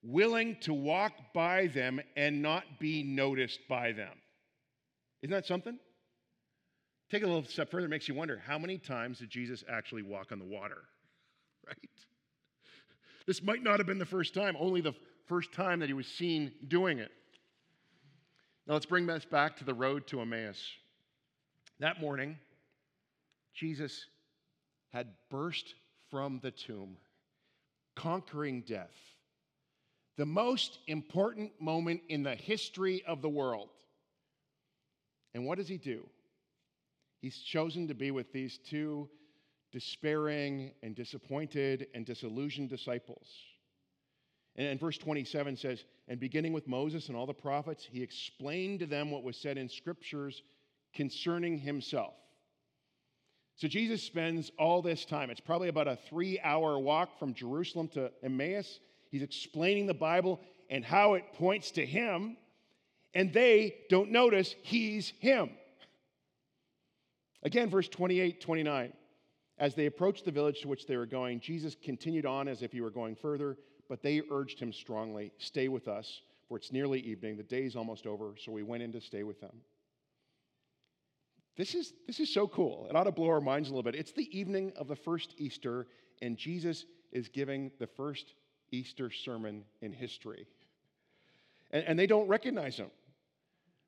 willing 0.04 0.58
to 0.62 0.74
walk 0.74 1.14
by 1.34 1.68
them 1.68 2.00
and 2.16 2.42
not 2.42 2.64
be 2.80 3.04
noticed 3.04 3.60
by 3.68 3.94
them. 3.94 4.14
Isn't 5.24 5.32
that 5.32 5.46
something? 5.46 5.80
Take 7.10 7.24
a 7.24 7.26
little 7.26 7.46
step 7.46 7.72
further, 7.72 7.86
it 7.86 7.90
makes 7.90 8.08
you 8.08 8.14
wonder 8.14 8.42
how 8.46 8.58
many 8.58 8.78
times 8.78 9.20
did 9.20 9.30
Jesus 9.30 9.64
actually 9.70 10.04
walk 10.04 10.32
on 10.32 10.40
the 10.40 10.46
water? 10.46 10.84
Right? 11.66 11.90
This 13.28 13.44
might 13.44 13.62
not 13.62 13.78
have 13.78 13.86
been 13.86 14.00
the 14.00 14.06
first 14.06 14.34
time, 14.34 14.56
only 14.58 14.80
the 14.80 14.96
first 15.28 15.52
time 15.52 15.82
that 15.82 15.90
he 15.90 15.94
was 15.94 16.08
seen 16.08 16.54
doing 16.68 17.00
it. 17.00 17.12
Now 18.66 18.74
let's 18.74 18.86
bring 18.86 19.06
this 19.06 19.26
back 19.26 19.58
to 19.58 19.66
the 19.66 19.74
road 19.74 20.08
to 20.08 20.22
Emmaus. 20.22 20.60
That 21.80 22.00
morning, 22.00 22.38
Jesus 23.54 24.06
had 24.90 25.08
burst 25.30 25.76
from 26.10 26.40
the 26.42 26.52
tomb, 26.52 26.98
conquering 27.96 28.62
death. 28.62 28.96
The 30.16 30.26
most 30.26 30.80
important 30.88 31.52
moment 31.60 32.02
in 32.10 32.24
the 32.24 32.36
history 32.36 33.04
of 33.06 33.22
the 33.22 33.30
world. 33.30 33.70
And 35.34 35.46
what 35.46 35.58
does 35.58 35.68
he 35.68 35.78
do? 35.78 36.08
He's 37.22 37.38
chosen 37.38 37.90
to 37.90 37.94
be 37.94 38.12
with 38.12 38.32
these 38.32 38.58
two 38.58 39.10
despairing 39.72 40.72
and 40.84 40.96
disappointed 40.96 41.88
and 41.94 42.06
disillusioned 42.06 42.70
disciples. 42.70 43.28
And, 44.56 44.80
verse 44.80 44.98
27 44.98 45.56
says, 45.56 45.86
And 46.08 46.20
beginning 46.20 46.54
with 46.54 46.68
Moses 46.68 47.10
and 47.10 47.18
all 47.18 47.28
the 47.28 47.34
prophets, 47.34 47.88
he 47.90 48.02
explained 48.02 48.80
to 48.80 48.86
them 48.88 49.12
what 49.12 49.24
was 49.24 49.38
said 49.38 49.58
in 49.58 49.70
scriptures 49.70 50.42
concerning 50.94 51.60
himself. 51.60 52.14
So 53.56 53.68
Jesus 53.68 54.04
spends 54.04 54.52
all 54.58 54.82
this 54.82 55.06
time. 55.06 55.30
It's 55.30 55.40
probably 55.40 55.70
about 55.70 55.88
a 55.88 55.98
three 56.10 56.40
hour 56.44 56.78
walk 56.80 57.18
from 57.18 57.34
Jerusalem 57.34 57.88
to 57.90 58.12
Emmaus. 58.24 58.80
He's 59.10 59.24
explaining 59.24 59.88
the 59.88 59.94
Bible 59.94 60.40
and 60.70 60.84
how 60.84 61.14
it 61.16 61.34
points 61.34 61.72
to 61.72 61.86
him, 61.86 62.38
and 63.14 63.34
they 63.34 63.76
don't 63.90 64.12
notice 64.12 64.56
he's 64.62 65.14
him. 65.20 65.50
Again, 67.44 67.70
verse 67.70 67.88
28 67.88 68.42
29. 68.42 68.94
As 69.60 69.74
they 69.74 69.88
approached 69.88 70.26
the 70.26 70.32
village 70.32 70.62
to 70.62 70.68
which 70.68 70.86
they 70.86 70.98
were 70.98 71.06
going, 71.06 71.40
Jesus 71.40 71.76
continued 71.82 72.26
on 72.26 72.48
as 72.48 72.62
if 72.62 72.72
he 72.72 72.82
were 72.82 72.92
going 72.92 73.16
further, 73.16 73.58
but 73.90 74.04
they 74.04 74.22
urged 74.32 74.60
him 74.60 74.72
strongly, 74.72 75.32
Stay 75.38 75.68
with 75.68 75.88
us, 75.88 76.22
for 76.48 76.58
it's 76.58 76.72
nearly 76.72 77.00
evening. 77.00 77.38
The 77.38 77.44
day's 77.44 77.76
almost 77.76 78.06
over. 78.06 78.36
So 78.38 78.52
we 78.52 78.64
went 78.64 78.84
in 78.84 78.92
to 78.94 79.02
stay 79.02 79.24
with 79.24 79.42
them. 79.42 79.62
This 81.56 81.74
is, 81.74 81.94
this 82.06 82.20
is 82.20 82.32
so 82.32 82.48
cool. 82.48 82.86
It 82.88 82.96
ought 82.96 83.06
to 83.06 83.12
blow 83.12 83.30
our 83.30 83.42
minds 83.42 83.70
a 83.70 83.72
little 83.72 83.84
bit. 83.84 83.96
It's 83.96 84.12
the 84.12 84.38
evening 84.38 84.72
of 84.76 84.88
the 84.88 84.96
first 84.96 85.34
Easter, 85.38 85.88
and 86.22 86.38
Jesus 86.38 86.86
is 87.12 87.28
giving 87.30 87.72
the 87.80 87.88
first 87.88 88.36
Easter 88.72 89.10
sermon 89.10 89.64
in 89.82 89.92
history. 89.92 90.46
And, 91.72 91.84
and 91.86 92.00
they 92.00 92.06
don't 92.06 92.28
recognize 92.28 92.78
him. 92.78 92.92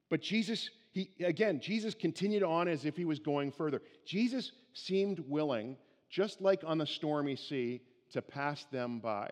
But 0.10 0.22
Jesus 0.22 0.72
he, 1.00 1.24
again, 1.24 1.62
Jesus 1.62 1.94
continued 1.94 2.44
on 2.44 2.68
as 2.68 2.84
if 2.84 2.98
he 2.98 3.06
was 3.06 3.20
going 3.20 3.52
further. 3.52 3.82
Jesus 4.06 4.52
seemed 4.74 5.20
willing, 5.20 5.78
just 6.10 6.42
like 6.42 6.62
on 6.66 6.78
the 6.78 6.86
stormy 6.86 7.38
sea, 7.38 7.82
to 8.12 8.22
pass 8.22 8.66
them 8.72 9.00
by. 9.00 9.32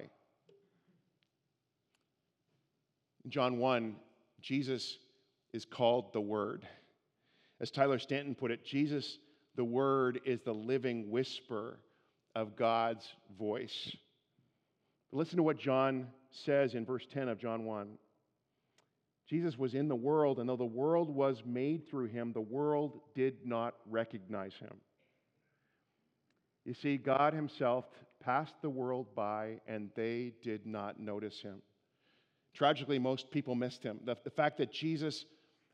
In 3.25 3.31
John 3.31 3.57
1, 3.57 3.95
Jesus 4.41 4.97
is 5.51 5.65
called 5.65 6.13
the 6.13 6.21
Word. 6.21 6.65
As 7.59 7.69
Tyler 7.69 7.99
Staton 7.99 8.35
put 8.35 8.51
it, 8.51 8.63
Jesus, 8.63 9.17
the 9.55 9.65
Word, 9.65 10.21
is 10.25 10.39
the 10.45 10.53
living 10.53 11.09
whisper 11.09 11.79
of 12.33 12.55
God's 12.55 13.05
voice. 13.37 13.93
listen 15.11 15.37
to 15.37 15.43
what 15.43 15.57
John 15.57 16.07
says 16.31 16.75
in 16.75 16.85
verse 16.85 17.05
10 17.11 17.27
of 17.27 17.39
John 17.39 17.65
1. 17.65 17.97
Jesus 19.27 19.57
was 19.57 19.73
in 19.73 19.89
the 19.89 19.95
world, 19.95 20.39
and 20.39 20.47
though 20.47 20.55
the 20.55 20.65
world 20.65 21.09
was 21.09 21.43
made 21.45 21.89
through 21.89 22.07
him, 22.07 22.31
the 22.31 22.39
world 22.39 23.01
did 23.13 23.45
not 23.45 23.75
recognize 23.89 24.53
him. 24.53 24.73
You 26.63 26.73
see, 26.73 26.97
God 26.97 27.33
himself 27.33 27.85
passed 28.21 28.55
the 28.61 28.69
world 28.69 29.07
by, 29.15 29.59
and 29.67 29.89
they 29.95 30.33
did 30.41 30.65
not 30.65 30.99
notice 30.99 31.41
him. 31.41 31.61
Tragically, 32.53 32.99
most 32.99 33.29
people 33.29 33.53
missed 33.53 33.83
him. 33.83 33.99
The, 34.05 34.15
the 34.23 34.29
fact 34.29 34.57
that 34.57 34.71
Jesus, 34.71 35.25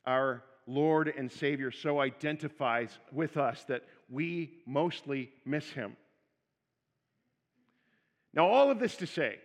our 0.06 0.44
Lord 0.66 1.14
and 1.16 1.32
Savior, 1.32 1.72
so 1.72 2.00
identifies 2.00 2.98
with 3.12 3.38
us 3.38 3.64
that 3.66 3.84
we 4.10 4.62
mostly 4.66 5.32
miss 5.46 5.70
him. 5.70 5.96
Now, 8.34 8.48
all 8.48 8.72
of 8.72 8.80
this 8.80 8.96
to 8.98 9.08
say, 9.08 9.38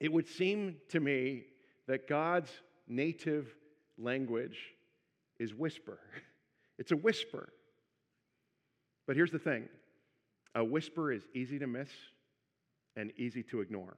it 0.00 0.12
would 0.12 0.28
seem 0.28 0.76
to 0.90 1.00
me 1.00 1.44
that 1.88 2.06
God's 2.06 2.50
native 2.86 3.48
language 3.98 4.58
is 5.40 5.52
whisper. 5.52 5.98
It's 6.80 6.92
a 6.92 6.96
whisper. 6.96 7.48
But 9.08 9.16
here's 9.16 9.32
the 9.32 9.38
thing 9.40 9.68
a 10.54 10.62
whisper 10.62 11.10
is 11.10 11.22
easy 11.34 11.58
to 11.58 11.66
miss 11.66 11.88
and 12.94 13.12
easy 13.16 13.42
to 13.50 13.60
ignore. 13.60 13.96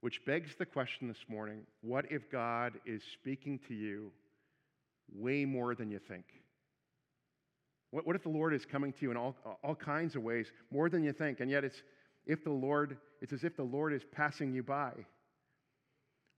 Which 0.00 0.24
begs 0.24 0.56
the 0.56 0.64
question 0.64 1.08
this 1.08 1.22
morning 1.28 1.66
what 1.82 2.10
if 2.10 2.30
God 2.30 2.80
is 2.86 3.02
speaking 3.12 3.60
to 3.68 3.74
you 3.74 4.10
way 5.14 5.44
more 5.44 5.74
than 5.74 5.90
you 5.90 5.98
think? 5.98 6.24
What, 7.90 8.06
what 8.06 8.16
if 8.16 8.22
the 8.22 8.30
Lord 8.30 8.54
is 8.54 8.64
coming 8.64 8.94
to 8.94 8.98
you 9.02 9.10
in 9.10 9.18
all, 9.18 9.36
all 9.62 9.74
kinds 9.74 10.16
of 10.16 10.22
ways, 10.22 10.50
more 10.70 10.88
than 10.88 11.04
you 11.04 11.12
think? 11.12 11.40
And 11.40 11.50
yet 11.50 11.62
it's 11.62 11.82
if 12.24 12.42
the 12.42 12.50
Lord, 12.50 12.96
it's 13.20 13.34
as 13.34 13.44
if 13.44 13.54
the 13.54 13.64
Lord 13.64 13.92
is 13.92 14.00
passing 14.10 14.54
you 14.54 14.62
by 14.62 14.92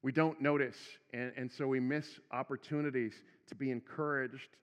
we 0.05 0.13
don't 0.13 0.41
notice, 0.41 0.77
and, 1.13 1.33
and 1.35 1.51
so 1.51 1.67
we 1.67 1.81
miss 1.81 2.21
opportunities 2.31 3.15
to 3.49 3.55
be 3.55 3.71
encouraged. 3.73 4.57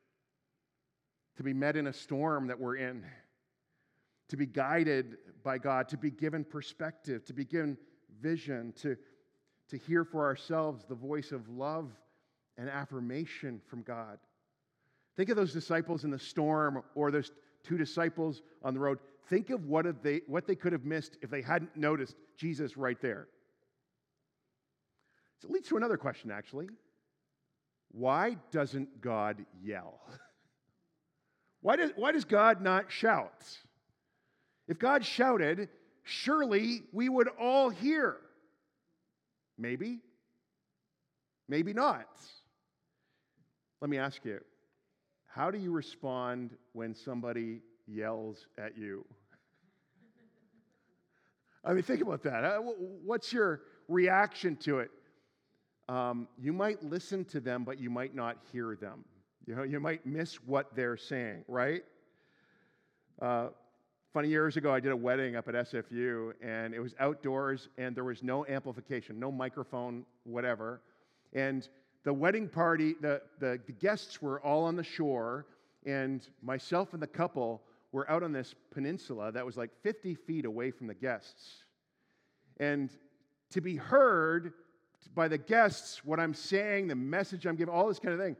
to 1.38 1.44
be 1.44 1.54
met 1.54 1.76
in 1.76 1.88
a 1.88 1.94
storm 1.94 2.48
that 2.48 2.60
we're 2.60 2.76
in, 2.76 3.04
to 4.30 4.38
be 4.38 4.46
guided 4.46 5.18
by 5.44 5.58
God, 5.58 5.90
to 5.90 5.98
be 5.98 6.12
given 6.12 6.44
perspective, 6.44 7.26
to 7.26 7.34
be 7.34 7.44
given 7.44 7.78
vision, 8.22 8.74
to, 8.82 8.96
to 9.70 9.78
hear 9.78 10.04
for 10.06 10.26
ourselves 10.26 10.86
the 10.88 10.96
voice 10.96 11.32
of 11.32 11.50
love 11.50 11.90
and 12.58 12.70
affirmation 12.70 13.60
from 13.68 13.82
God. 13.82 14.20
Think 15.18 15.30
of 15.30 15.36
those 15.36 15.54
disciples 15.54 16.04
in 16.04 16.12
the 16.12 16.20
storm 16.20 16.84
or 16.96 17.10
those 17.12 17.32
two 17.64 17.78
disciples 17.78 18.42
on 18.64 18.74
the 18.74 18.80
road. 18.80 19.00
Think 19.30 19.50
of 19.50 19.66
what, 19.66 20.04
they, 20.04 20.22
what 20.28 20.46
they 20.46 20.56
could 20.56 20.74
have 20.74 20.86
missed 20.86 21.18
if 21.22 21.30
they 21.30 21.42
hadn't 21.42 21.76
noticed 21.76 22.16
Jesus 22.38 22.78
right 22.78 23.02
there. 23.02 23.28
So 25.42 25.48
it 25.48 25.52
leads 25.52 25.70
to 25.70 25.78
another 25.78 25.98
question, 25.98 26.30
actually. 26.30 26.70
Why 27.92 28.38
doesn't 28.52 29.02
God 29.02 29.44
yell? 29.64 30.00
why, 31.62 31.78
does, 31.78 31.92
why 31.96 32.12
does 32.12 32.26
God 32.26 32.62
not 32.62 32.92
shout? 32.92 33.44
If 34.68 34.78
God 34.78 35.04
shouted, 35.04 35.68
surely 36.04 36.84
we 36.94 37.10
would 37.10 37.28
all 37.40 37.70
hear. 37.70 38.18
Maybe. 39.58 40.00
Maybe 41.50 41.74
not. 41.74 42.08
Let 43.82 43.90
me 43.90 43.98
ask 43.98 44.24
you 44.24 44.40
how 45.26 45.50
do 45.50 45.58
you 45.58 45.72
respond 45.72 46.52
when 46.74 46.94
somebody 46.94 47.62
yells 47.88 48.46
at 48.58 48.78
you? 48.78 49.06
I 51.66 51.74
mean, 51.74 51.84
think 51.84 52.02
about 52.02 52.22
that. 52.24 52.44
Uh, 52.44 52.60
what's 52.60 53.34
your 53.34 53.62
reaction 53.88 54.56
to 54.58 54.80
it? 54.80 54.92
Um, 55.90 56.28
you 56.40 56.54
might 56.54 56.84
listen 56.84 57.26
to 57.26 57.40
them, 57.40 57.64
but 57.64 57.80
you 57.80 57.90
might 57.90 58.16
not 58.16 58.38
hear 58.52 58.76
them. 58.76 59.04
You 59.46 59.56
know, 59.56 59.64
you 59.64 59.80
might 59.80 60.06
miss 60.06 60.36
what 60.36 60.76
they're 60.76 60.98
saying, 60.98 61.44
right? 61.48 61.84
Uh, 63.22 63.50
funny 64.14 64.30
years 64.30 64.58
ago, 64.58 64.74
I 64.74 64.80
did 64.80 64.92
a 64.92 64.96
wedding 64.96 65.36
up 65.36 65.48
at 65.48 65.56
SFU, 65.56 66.34
and 66.42 66.74
it 66.74 66.80
was 66.80 66.94
outdoors, 67.00 67.70
and 67.78 67.96
there 67.96 68.04
was 68.04 68.24
no 68.24 68.46
amplification, 68.48 69.20
no 69.20 69.32
microphone, 69.32 70.06
whatever. 70.24 70.82
And 71.34 71.68
the 72.04 72.14
wedding 72.14 72.48
party, 72.48 72.96
the, 73.02 73.22
the, 73.40 73.60
the 73.66 73.74
guests 73.74 74.22
were 74.22 74.40
all 74.42 74.64
on 74.64 74.76
the 74.76 74.84
shore, 74.84 75.46
and 75.86 76.28
myself 76.42 76.94
and 76.94 77.02
the 77.02 77.08
couple 77.08 77.62
were 77.92 78.10
out 78.10 78.24
on 78.24 78.32
this 78.32 78.56
peninsula 78.72 79.32
that 79.32 79.46
was 79.46 79.58
like 79.58 79.72
50 79.84 80.16
feet 80.16 80.46
away 80.46 80.72
from 80.72 80.88
the 80.88 80.94
guests. 80.94 81.64
And 82.60 82.90
to 83.52 83.62
be 83.62 83.76
heard 83.76 84.54
by 85.08 85.28
the 85.28 85.38
guests, 85.38 86.04
what 86.06 86.20
I'm 86.20 86.34
saying, 86.34 86.88
the 86.88 86.96
message 86.96 87.46
I'm 87.46 87.56
giving, 87.56 87.74
all 87.74 87.88
this 87.88 88.00
kind 88.00 88.14
of 88.14 88.20
thing, 88.20 88.36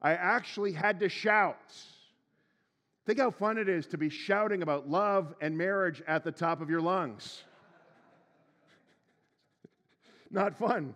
I 0.00 0.12
actually 0.12 0.72
had 0.72 1.00
to 1.00 1.08
shout. 1.08 1.74
Think 3.06 3.20
how 3.20 3.30
fun 3.30 3.58
it 3.58 3.68
is 3.68 3.86
to 3.88 3.98
be 3.98 4.08
shouting 4.08 4.62
about 4.62 4.88
love 4.88 5.34
and 5.40 5.56
marriage 5.56 6.02
at 6.06 6.24
the 6.24 6.32
top 6.32 6.60
of 6.60 6.70
your 6.70 6.80
lungs. 6.80 7.44
Not 10.30 10.58
fun. 10.58 10.94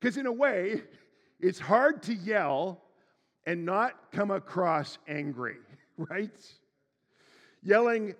Because, 0.00 0.16
in 0.16 0.26
a 0.26 0.32
way, 0.32 0.82
it's 1.40 1.58
hard 1.58 2.02
to 2.04 2.14
yell 2.14 2.82
and 3.46 3.64
not 3.64 4.12
come 4.12 4.30
across 4.30 4.98
angry, 5.08 5.56
right? 5.96 6.30
Yelling 7.62 8.14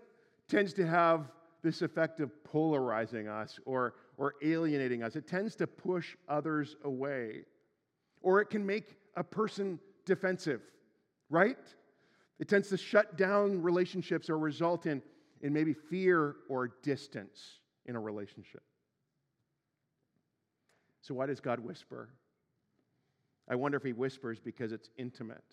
tends 0.48 0.72
to 0.74 0.86
have 0.86 1.30
this 1.62 1.82
effect 1.82 2.20
of 2.20 2.32
polarizing 2.44 3.28
us 3.28 3.58
or, 3.64 3.94
or 4.18 4.34
alienating 4.42 5.02
us. 5.02 5.16
It 5.16 5.26
tends 5.26 5.54
to 5.56 5.66
push 5.66 6.16
others 6.28 6.76
away. 6.84 7.44
Or 8.20 8.40
it 8.40 8.50
can 8.50 8.66
make 8.66 8.96
a 9.16 9.22
person 9.22 9.78
defensive, 10.04 10.60
right? 11.30 11.56
It 12.40 12.48
tends 12.48 12.68
to 12.68 12.76
shut 12.76 13.16
down 13.16 13.62
relationships 13.62 14.28
or 14.28 14.36
result 14.38 14.86
in, 14.86 15.00
in 15.40 15.52
maybe 15.52 15.72
fear 15.72 16.36
or 16.48 16.68
distance 16.82 17.60
in 17.86 17.94
a 17.94 18.00
relationship. 18.00 18.62
So, 21.00 21.14
why 21.14 21.26
does 21.26 21.40
God 21.40 21.60
whisper? 21.60 22.10
I 23.48 23.54
wonder 23.54 23.78
if 23.78 23.84
He 23.84 23.92
whispers 23.92 24.40
because 24.40 24.72
it's 24.72 24.90
intimate. 24.98 25.44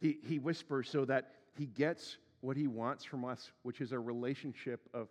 He, 0.00 0.18
he 0.24 0.38
whispers 0.40 0.90
so 0.90 1.04
that 1.04 1.30
He 1.56 1.66
gets 1.66 2.18
what 2.40 2.56
He 2.56 2.66
wants 2.66 3.04
from 3.04 3.24
us, 3.24 3.52
which 3.62 3.80
is 3.80 3.92
a 3.92 3.98
relationship 3.98 4.80
of, 4.92 5.08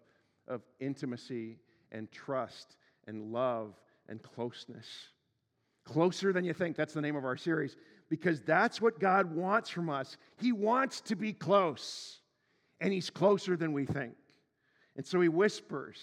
of 0.47 0.61
intimacy 0.79 1.57
and 1.93 2.11
trust 2.11 2.75
and 3.07 3.31
love 3.31 3.73
and 4.09 4.21
closeness. 4.21 4.87
Closer 5.85 6.33
than 6.33 6.43
you 6.43 6.53
think. 6.53 6.75
That's 6.75 6.93
the 6.93 7.01
name 7.01 7.15
of 7.15 7.25
our 7.25 7.37
series. 7.37 7.75
Because 8.09 8.41
that's 8.41 8.81
what 8.81 8.99
God 8.99 9.33
wants 9.33 9.69
from 9.69 9.89
us. 9.89 10.17
He 10.37 10.51
wants 10.51 11.01
to 11.01 11.15
be 11.15 11.33
close, 11.33 12.19
and 12.81 12.91
He's 12.91 13.09
closer 13.09 13.55
than 13.55 13.73
we 13.73 13.85
think. 13.85 14.15
And 14.95 15.05
so 15.05 15.21
He 15.21 15.29
whispers. 15.29 15.97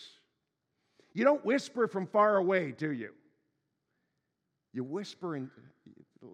You 1.13 1.25
don't 1.25 1.45
whisper 1.45 1.87
from 1.89 2.07
far 2.07 2.37
away, 2.37 2.73
do 2.77 2.93
you? 2.93 3.11
You 4.73 4.85
whisper 4.85 5.37
in 5.37 5.51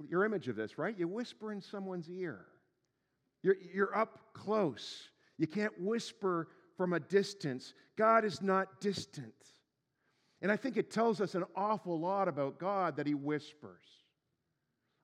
your 0.09 0.25
image 0.25 0.49
of 0.49 0.57
this, 0.57 0.79
right? 0.79 0.97
You 0.99 1.09
whisper 1.09 1.53
in 1.53 1.61
someone's 1.61 2.11
ear. 2.11 2.47
You're, 3.43 3.57
you're 3.73 3.97
up 3.97 4.19
close. 4.35 5.09
You 5.39 5.47
can't 5.47 5.73
whisper 5.81 6.49
from 6.77 6.93
a 6.93 7.01
distance. 7.01 7.75
God 7.97 8.25
is 8.25 8.43
not 8.43 8.81
distant. 8.81 9.35
And 10.43 10.53
I 10.53 10.57
think 10.57 10.77
it 10.77 10.91
tells 10.91 11.21
us 11.21 11.35
an 11.35 11.45
awful 11.55 11.99
lot 11.99 12.29
about 12.29 12.59
God 12.59 12.97
that 12.97 13.07
He 13.07 13.15
whispers. 13.15 13.85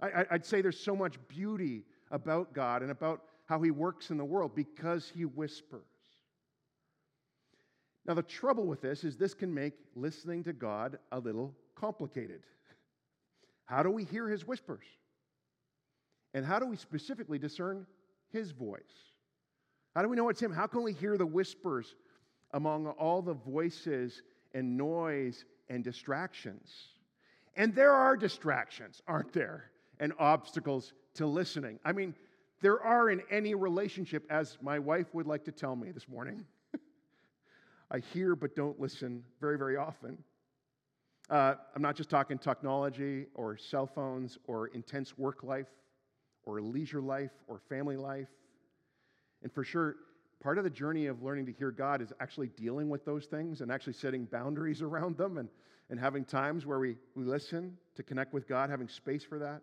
I, 0.01 0.27
would 0.33 0.45
say 0.45 0.63
there's 0.63 0.81
so 0.81 0.97
much 0.97 1.17
beauty 1.29 1.85
about 2.11 2.53
God 2.53 2.83
and 2.83 2.91
about 2.91 3.23
how 3.47 3.63
He 3.63 3.71
works 3.71 4.11
in 4.11 4.17
the 4.17 4.25
world 4.25 4.55
because 4.55 5.11
He 5.15 5.25
whispers. 5.25 5.87
Now, 8.05 8.15
the 8.15 8.23
trouble 8.23 8.67
with 8.67 8.83
this 8.83 9.05
is 9.05 9.17
this 9.17 9.33
can 9.33 9.55
make 9.55 9.75
listening 9.95 10.43
to 10.45 10.53
God 10.53 10.99
a 11.13 11.21
little 11.21 11.55
complicated. 11.77 12.43
How 13.67 13.83
do 13.83 13.91
we 13.91 14.05
hear 14.05 14.29
his 14.29 14.47
whispers? 14.47 14.85
And 16.35 16.45
how 16.45 16.59
do 16.59 16.67
we 16.67 16.77
specifically 16.77 17.39
discern 17.39 17.87
his 18.31 18.51
voice? 18.51 19.12
How 19.95 20.03
do 20.03 20.09
we 20.09 20.17
know 20.17 20.29
it's 20.29 20.41
him? 20.41 20.53
How 20.53 20.67
can 20.67 20.83
we 20.83 20.93
hear 20.93 21.19
the 21.19 21.27
whispers 21.27 21.95
among 22.53 22.87
all 22.87 23.23
the 23.23 23.35
voices 23.35 24.23
and 24.55 24.77
noise 24.77 25.45
and 25.69 25.85
distractions? 25.85 26.71
And 27.57 27.75
there 27.75 27.93
are 27.93 28.17
distractions, 28.17 29.03
aren't 29.07 29.33
there? 29.33 29.71
And 30.01 30.13
obstacles 30.19 30.95
to 31.15 31.27
listening. 31.27 31.79
I 31.85 31.93
mean, 31.93 32.15
there 32.63 32.81
are 32.81 33.11
in 33.11 33.23
any 33.31 33.55
relationship, 33.55 34.25
as 34.31 34.57
my 34.63 34.79
wife 34.79 35.13
would 35.13 35.27
like 35.27 35.45
to 35.45 35.53
tell 35.53 35.77
me 35.77 35.91
this 35.91 36.09
morning. 36.09 36.45
I 37.91 37.99
hear 37.99 38.35
but 38.35 38.57
don't 38.57 38.81
listen 38.81 39.23
very, 39.41 39.59
very 39.59 39.77
often. 39.77 40.17
Uh, 41.29 41.55
I'm 41.75 41.83
not 41.83 41.97
just 41.97 42.09
talking 42.09 42.39
technology 42.39 43.27
or 43.35 43.57
cell 43.57 43.87
phones 43.87 44.39
or 44.47 44.69
intense 44.69 45.19
work 45.19 45.43
life 45.43 45.69
or 46.45 46.61
leisure 46.61 47.01
life 47.01 47.31
or 47.49 47.61
family 47.69 47.97
life. 47.97 48.29
And 49.43 49.53
for 49.53 49.65
sure, 49.65 49.97
part 50.41 50.59
of 50.59 50.65
the 50.65 50.71
journey 50.71 51.07
of 51.07 51.23
learning 51.23 51.47
to 51.47 51.53
hear 51.53 51.71
God 51.71 52.01
is 52.01 52.13
actually 52.21 52.49
dealing 52.49 52.89
with 52.89 53.05
those 53.05 53.27
things 53.27 53.61
and 53.61 53.71
actually 53.71 53.95
setting 53.95 54.25
boundaries 54.25 54.83
around 54.83 55.17
them 55.17 55.39
and, 55.39 55.49
and 55.91 55.99
having 55.99 56.25
times 56.25 56.67
where 56.67 56.79
we, 56.79 56.97
we 57.15 57.25
listen 57.25 57.77
to 57.97 58.03
connect 58.03 58.33
with 58.33 58.49
God, 58.49 58.71
having 58.71 58.89
space 58.89 59.25
for 59.25 59.39
that. 59.39 59.63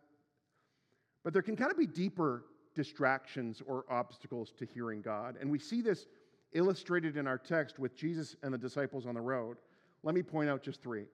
But 1.23 1.33
there 1.33 1.41
can 1.41 1.55
kind 1.55 1.71
of 1.71 1.77
be 1.77 1.87
deeper 1.87 2.45
distractions 2.75 3.61
or 3.65 3.85
obstacles 3.89 4.53
to 4.57 4.65
hearing 4.65 5.01
God. 5.01 5.35
And 5.39 5.51
we 5.51 5.59
see 5.59 5.81
this 5.81 6.05
illustrated 6.53 7.17
in 7.17 7.27
our 7.27 7.37
text 7.37 7.77
with 7.77 7.95
Jesus 7.95 8.35
and 8.41 8.53
the 8.53 8.57
disciples 8.57 9.05
on 9.05 9.15
the 9.15 9.21
road. 9.21 9.57
Let 10.03 10.15
me 10.15 10.23
point 10.23 10.49
out 10.49 10.63
just 10.63 10.81
three. 10.81 11.05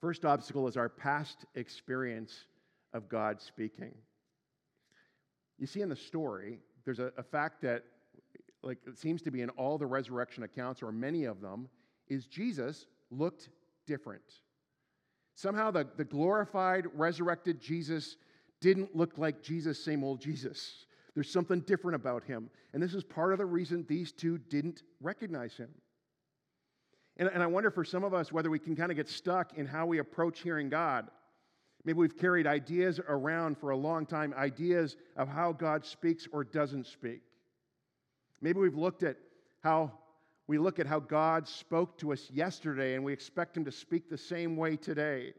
First 0.00 0.24
obstacle 0.24 0.66
is 0.66 0.76
our 0.76 0.88
past 0.88 1.44
experience 1.54 2.46
of 2.92 3.08
God 3.08 3.40
speaking. 3.40 3.94
You 5.58 5.66
see 5.66 5.80
in 5.80 5.88
the 5.88 5.96
story, 5.96 6.58
there's 6.84 6.98
a, 6.98 7.12
a 7.16 7.22
fact 7.22 7.62
that 7.62 7.84
like 8.62 8.78
it 8.86 8.98
seems 8.98 9.22
to 9.22 9.30
be 9.30 9.42
in 9.42 9.50
all 9.50 9.78
the 9.78 9.86
resurrection 9.86 10.44
accounts, 10.44 10.82
or 10.82 10.92
many 10.92 11.24
of 11.24 11.40
them, 11.40 11.68
is 12.08 12.26
Jesus 12.26 12.86
looked 13.10 13.48
different. 13.86 14.22
Somehow 15.34 15.70
the, 15.70 15.86
the 15.96 16.04
glorified, 16.04 16.86
resurrected 16.94 17.60
Jesus 17.60 18.16
didn't 18.60 18.94
look 18.94 19.18
like 19.18 19.42
Jesus, 19.42 19.82
same 19.82 20.04
old 20.04 20.20
Jesus. 20.20 20.86
There's 21.14 21.30
something 21.30 21.60
different 21.60 21.96
about 21.96 22.24
him. 22.24 22.48
And 22.72 22.82
this 22.82 22.94
is 22.94 23.04
part 23.04 23.32
of 23.32 23.38
the 23.38 23.46
reason 23.46 23.84
these 23.88 24.12
two 24.12 24.38
didn't 24.38 24.82
recognize 25.00 25.56
him. 25.56 25.68
And, 27.16 27.28
and 27.28 27.42
I 27.42 27.46
wonder 27.46 27.70
for 27.70 27.84
some 27.84 28.04
of 28.04 28.14
us 28.14 28.32
whether 28.32 28.50
we 28.50 28.58
can 28.58 28.76
kind 28.76 28.90
of 28.90 28.96
get 28.96 29.08
stuck 29.08 29.58
in 29.58 29.66
how 29.66 29.86
we 29.86 29.98
approach 29.98 30.40
hearing 30.40 30.68
God. 30.68 31.10
Maybe 31.84 31.98
we've 31.98 32.16
carried 32.16 32.46
ideas 32.46 33.00
around 33.08 33.58
for 33.58 33.70
a 33.70 33.76
long 33.76 34.06
time, 34.06 34.32
ideas 34.36 34.96
of 35.16 35.28
how 35.28 35.52
God 35.52 35.84
speaks 35.84 36.28
or 36.32 36.44
doesn't 36.44 36.86
speak. 36.86 37.22
Maybe 38.40 38.60
we've 38.60 38.76
looked 38.76 39.02
at 39.02 39.16
how 39.62 39.92
we 40.46 40.58
look 40.58 40.78
at 40.78 40.86
how 40.86 41.00
God 41.00 41.48
spoke 41.48 41.96
to 41.98 42.12
us 42.12 42.30
yesterday 42.30 42.94
and 42.94 43.04
we 43.04 43.12
expect 43.12 43.56
Him 43.56 43.64
to 43.64 43.72
speak 43.72 44.08
the 44.10 44.18
same 44.18 44.56
way 44.56 44.76
today. 44.76 45.34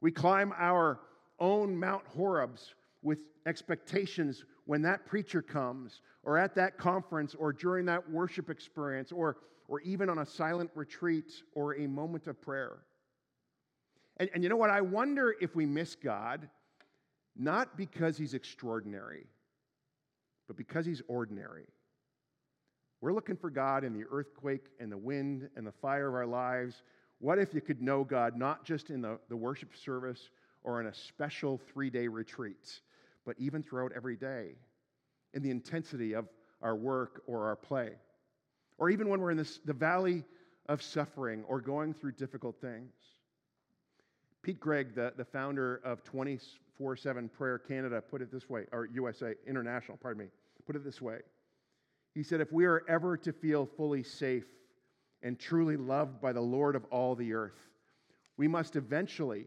We 0.00 0.12
climb 0.12 0.52
our 0.56 1.00
own 1.38 1.78
Mount 1.78 2.04
Horebs 2.16 2.74
with 3.02 3.20
expectations 3.46 4.44
when 4.66 4.82
that 4.82 5.06
preacher 5.06 5.42
comes, 5.42 6.00
or 6.22 6.38
at 6.38 6.54
that 6.54 6.78
conference, 6.78 7.34
or 7.34 7.52
during 7.52 7.86
that 7.86 8.08
worship 8.08 8.50
experience, 8.50 9.10
or, 9.10 9.38
or 9.68 9.80
even 9.80 10.08
on 10.08 10.18
a 10.18 10.26
silent 10.26 10.70
retreat 10.74 11.32
or 11.54 11.76
a 11.76 11.86
moment 11.88 12.26
of 12.28 12.40
prayer. 12.40 12.78
And, 14.20 14.28
and 14.34 14.42
you 14.42 14.50
know 14.50 14.56
what? 14.56 14.70
I 14.70 14.82
wonder 14.82 15.34
if 15.40 15.56
we 15.56 15.64
miss 15.64 15.96
God, 15.96 16.48
not 17.34 17.76
because 17.76 18.18
he's 18.18 18.34
extraordinary, 18.34 19.26
but 20.46 20.58
because 20.58 20.84
he's 20.84 21.00
ordinary. 21.08 21.64
We're 23.00 23.14
looking 23.14 23.36
for 23.36 23.48
God 23.48 23.82
in 23.82 23.94
the 23.94 24.04
earthquake 24.10 24.66
and 24.78 24.92
the 24.92 24.98
wind 24.98 25.48
and 25.56 25.66
the 25.66 25.72
fire 25.72 26.06
of 26.06 26.14
our 26.14 26.26
lives. 26.26 26.82
What 27.18 27.38
if 27.38 27.54
you 27.54 27.62
could 27.62 27.80
know 27.80 28.04
God 28.04 28.36
not 28.36 28.62
just 28.62 28.90
in 28.90 29.00
the, 29.00 29.18
the 29.30 29.36
worship 29.36 29.74
service 29.74 30.28
or 30.62 30.82
in 30.82 30.86
a 30.86 30.94
special 30.94 31.58
three 31.72 31.88
day 31.88 32.06
retreat, 32.06 32.82
but 33.24 33.36
even 33.38 33.62
throughout 33.62 33.92
every 33.96 34.16
day 34.16 34.50
in 35.32 35.42
the 35.42 35.50
intensity 35.50 36.12
of 36.12 36.28
our 36.60 36.76
work 36.76 37.22
or 37.26 37.46
our 37.46 37.56
play? 37.56 37.92
Or 38.76 38.90
even 38.90 39.08
when 39.08 39.20
we're 39.20 39.30
in 39.30 39.38
this, 39.38 39.60
the 39.64 39.72
valley 39.72 40.24
of 40.68 40.82
suffering 40.82 41.42
or 41.48 41.62
going 41.62 41.94
through 41.94 42.12
difficult 42.12 42.60
things. 42.60 42.92
Pete 44.42 44.60
Greig, 44.60 44.94
the, 44.94 45.12
the 45.16 45.24
founder 45.24 45.80
of 45.84 46.02
24 46.02 46.96
7 46.96 47.28
Prayer 47.28 47.58
Canada, 47.58 48.00
put 48.00 48.22
it 48.22 48.32
this 48.32 48.48
way, 48.48 48.64
or 48.72 48.86
USA 48.86 49.34
International, 49.46 49.98
pardon 50.00 50.24
me, 50.24 50.30
put 50.66 50.76
it 50.76 50.84
this 50.84 51.00
way. 51.00 51.18
He 52.14 52.22
said, 52.22 52.40
If 52.40 52.52
we 52.52 52.64
are 52.64 52.82
ever 52.88 53.16
to 53.18 53.32
feel 53.32 53.66
fully 53.66 54.02
safe 54.02 54.46
and 55.22 55.38
truly 55.38 55.76
loved 55.76 56.20
by 56.20 56.32
the 56.32 56.40
Lord 56.40 56.74
of 56.74 56.84
all 56.86 57.14
the 57.14 57.34
earth, 57.34 57.68
we 58.36 58.48
must 58.48 58.76
eventually, 58.76 59.46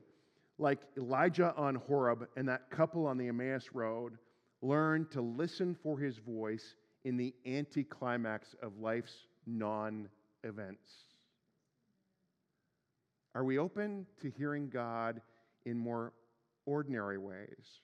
like 0.59 0.79
Elijah 0.97 1.53
on 1.57 1.75
Horeb 1.75 2.27
and 2.37 2.47
that 2.47 2.69
couple 2.69 3.07
on 3.07 3.17
the 3.17 3.27
Emmaus 3.27 3.69
Road, 3.73 4.17
learn 4.61 5.07
to 5.11 5.21
listen 5.21 5.75
for 5.81 5.97
his 5.97 6.17
voice 6.17 6.75
in 7.03 7.17
the 7.17 7.33
anticlimax 7.45 8.55
of 8.61 8.79
life's 8.79 9.25
non 9.45 10.07
events. 10.43 10.89
Are 13.35 13.43
we 13.43 13.57
open 13.57 14.05
to 14.21 14.29
hearing 14.29 14.69
God 14.69 15.21
in 15.65 15.77
more 15.77 16.13
ordinary 16.65 17.17
ways? 17.17 17.81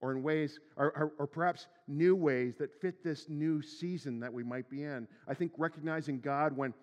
Or 0.00 0.12
in 0.12 0.22
ways, 0.22 0.60
or, 0.76 0.92
or, 0.96 1.12
or, 1.18 1.26
perhaps 1.26 1.68
new 1.88 2.14
ways 2.14 2.54
that 2.58 2.70
fit 2.82 3.02
this 3.02 3.30
new 3.30 3.62
season 3.62 4.20
that 4.20 4.32
we 4.32 4.42
might 4.42 4.68
be 4.68 4.84
in. 4.84 5.08
I 5.26 5.32
think 5.32 5.52
recognizing 5.56 6.20
God 6.20 6.54
when, 6.54 6.74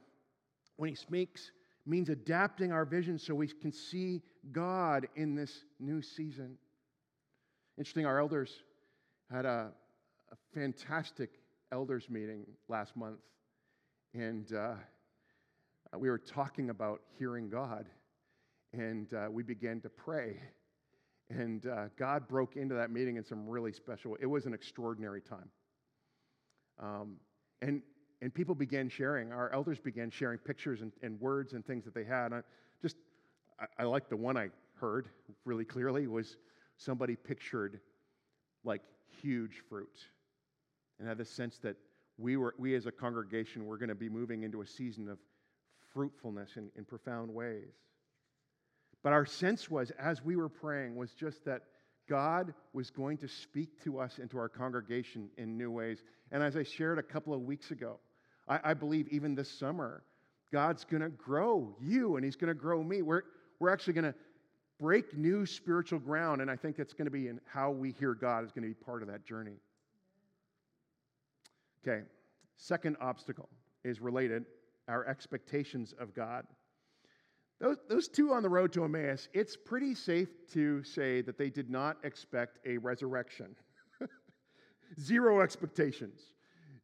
when 0.78 0.90
He 0.90 0.96
speaks 0.96 1.52
means 1.86 2.10
adapting 2.10 2.72
our 2.72 2.86
vision 2.86 3.20
so 3.20 3.36
we 3.36 3.48
can 3.48 3.72
see 3.72 4.24
God 4.52 5.08
in 5.16 5.36
this 5.36 5.64
new 5.80 6.02
season. 6.02 6.58
Interesting, 7.78 8.06
our 8.06 8.20
elders 8.20 8.64
had 9.32 9.46
a, 9.46 9.72
a 10.32 10.36
fantastic 10.54 11.40
elders 11.72 12.10
meeting 12.10 12.46
last 12.68 12.96
month, 12.96 13.20
and 14.14 14.54
uh, 14.54 14.74
we 15.98 16.10
were 16.10 16.18
talking 16.18 16.70
about 16.70 17.02
hearing 17.18 17.50
God, 17.50 17.88
and 18.74 19.14
uh, 19.14 19.28
we 19.30 19.44
began 19.44 19.80
to 19.82 19.90
pray. 19.90 20.40
And 21.30 21.66
uh, 21.66 21.86
God 21.98 22.28
broke 22.28 22.56
into 22.56 22.76
that 22.76 22.92
meeting 22.92 23.18
in 23.18 23.24
some 23.24 23.48
really 23.48 23.72
special 23.72 24.18
It 24.20 24.26
was 24.26 24.46
an 24.46 24.54
extraordinary 24.54 25.22
time. 25.22 25.50
Um, 26.80 27.16
and, 27.62 27.82
and 28.22 28.34
people 28.34 28.56
began 28.56 28.90
sharing, 28.90 29.32
our 29.32 29.52
elders 29.54 29.80
began 29.80 30.10
sharing 30.10 30.40
pictures 30.40 30.82
and, 30.82 30.92
and 31.02 31.20
words 31.20 31.54
and 31.54 31.66
things 31.66 31.86
that 31.86 31.94
they 31.94 32.04
had. 32.04 32.34
I 32.34 32.42
just, 32.82 32.98
I, 33.60 33.84
I 33.84 33.84
like 33.86 34.10
the 34.10 34.18
one 34.18 34.38
I 34.38 34.50
heard 34.80 35.08
really 35.46 35.66
clearly 35.66 36.08
was 36.08 36.38
somebody 36.78 37.16
pictured 37.16 37.80
like 38.64 38.82
huge 39.22 39.62
fruit 39.70 40.00
and 41.00 41.08
had 41.08 41.18
the 41.18 41.26
sense 41.26 41.58
that 41.60 41.78
we, 42.18 42.38
were, 42.38 42.54
we 42.58 42.76
as 42.76 42.86
a 42.86 42.92
congregation 42.92 43.66
were 43.66 43.78
going 43.78 43.90
to 43.90 43.96
be 43.96 44.10
moving 44.10 44.44
into 44.44 44.62
a 44.62 44.68
season 44.68 45.08
of 45.08 45.20
fruitfulness 45.94 46.52
in, 46.58 46.70
in 46.78 46.86
profound 46.86 47.34
ways. 47.34 47.74
But 49.04 49.14
our 49.14 49.26
sense 49.26 49.70
was, 49.70 49.92
as 49.92 50.24
we 50.24 50.36
were 50.36 50.50
praying, 50.50 50.96
was 50.96 51.12
just 51.12 51.44
that 51.46 51.64
God 52.08 52.54
was 52.74 52.90
going 52.90 53.18
to 53.18 53.28
speak 53.28 53.82
to 53.84 54.00
us 54.00 54.18
and 54.18 54.30
to 54.32 54.38
our 54.38 54.50
congregation 54.50 55.30
in 55.38 55.58
new 55.58 55.72
ways. 55.72 56.04
And 56.32 56.42
as 56.42 56.56
I 56.56 56.64
shared 56.64 57.00
a 57.00 57.04
couple 57.04 57.34
of 57.34 57.42
weeks 57.42 57.72
ago, 57.72 58.00
I, 58.48 58.60
I 58.64 58.74
believe 58.74 59.08
even 59.10 59.36
this 59.36 59.50
summer, 59.50 60.04
God's 60.52 60.86
going 60.86 61.02
to 61.02 61.10
grow 61.10 61.76
you 61.82 62.16
and 62.16 62.26
He's 62.26 62.36
going 62.36 62.50
to 62.50 62.54
grow 62.54 62.84
me. 62.84 63.02
We're, 63.02 63.24
we're 63.60 63.72
actually 63.72 63.94
going 63.94 64.12
to 64.12 64.16
break 64.80 65.16
new 65.18 65.46
spiritual 65.46 66.00
ground. 66.00 66.42
And 66.42 66.50
I 66.50 66.56
think 66.56 66.76
that's 66.76 66.94
going 66.94 67.06
to 67.06 67.12
be 67.12 67.28
in 67.28 67.40
how 67.46 67.72
we 67.72 67.92
hear 67.92 68.14
God 68.14 68.44
is 68.44 68.52
going 68.52 68.64
to 68.64 68.70
be 68.70 68.86
part 68.86 69.02
of 69.02 69.08
that 69.10 69.26
journey. 69.26 69.56
Okay, 71.86 72.04
second 72.56 72.96
obstacle 73.02 73.50
is 73.84 74.00
related 74.00 74.46
our 74.88 75.08
expectations 75.08 75.94
of 76.00 76.14
God. 76.14 76.46
Those, 77.60 77.78
those 77.88 78.08
two 78.08 78.34
on 78.34 78.44
the 78.44 78.50
road 78.50 78.74
to 78.74 78.84
Emmaus, 78.84 79.30
it's 79.34 79.56
pretty 79.56 79.96
safe 79.96 80.30
to 80.52 80.84
say 80.84 81.22
that 81.22 81.38
they 81.38 81.50
did 81.50 81.70
not 81.70 81.98
expect 82.04 82.60
a 82.66 82.78
resurrection. 82.78 83.56
Zero 85.00 85.42
expectations. 85.42 86.22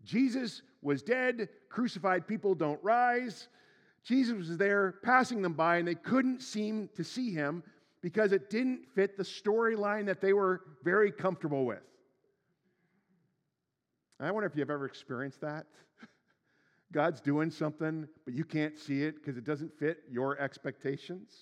Jesus 0.04 0.62
was 0.82 1.04
dead, 1.04 1.50
crucified 1.70 2.28
people 2.28 2.56
don't 2.56 2.82
rise. 2.84 3.50
Jesus 4.04 4.38
was 4.38 4.58
there 4.58 4.96
passing 5.04 5.42
them 5.42 5.54
by, 5.54 5.78
and 5.78 5.88
they 5.88 5.96
couldn't 5.96 6.42
seem 6.42 6.90
to 6.96 7.04
see 7.04 7.34
him 7.34 7.64
because 8.02 8.32
it 8.32 8.50
didn't 8.50 8.86
fit 8.96 9.18
the 9.18 9.24
storyline 9.24 10.06
that 10.06 10.22
they 10.22 10.32
were 10.32 10.62
very 10.84 11.12
comfortable 11.12 11.66
with. 11.66 11.84
I 14.22 14.32
wonder 14.32 14.48
if 14.48 14.56
you've 14.56 14.70
ever 14.70 14.86
experienced 14.86 15.42
that. 15.42 15.66
God's 16.92 17.22
doing 17.22 17.52
something, 17.52 18.08
but 18.26 18.34
you 18.34 18.44
can't 18.44 18.78
see 18.78 19.04
it 19.04 19.16
because 19.16 19.38
it 19.38 19.44
doesn't 19.44 19.78
fit 19.78 20.04
your 20.10 20.40
expectations. 20.40 21.34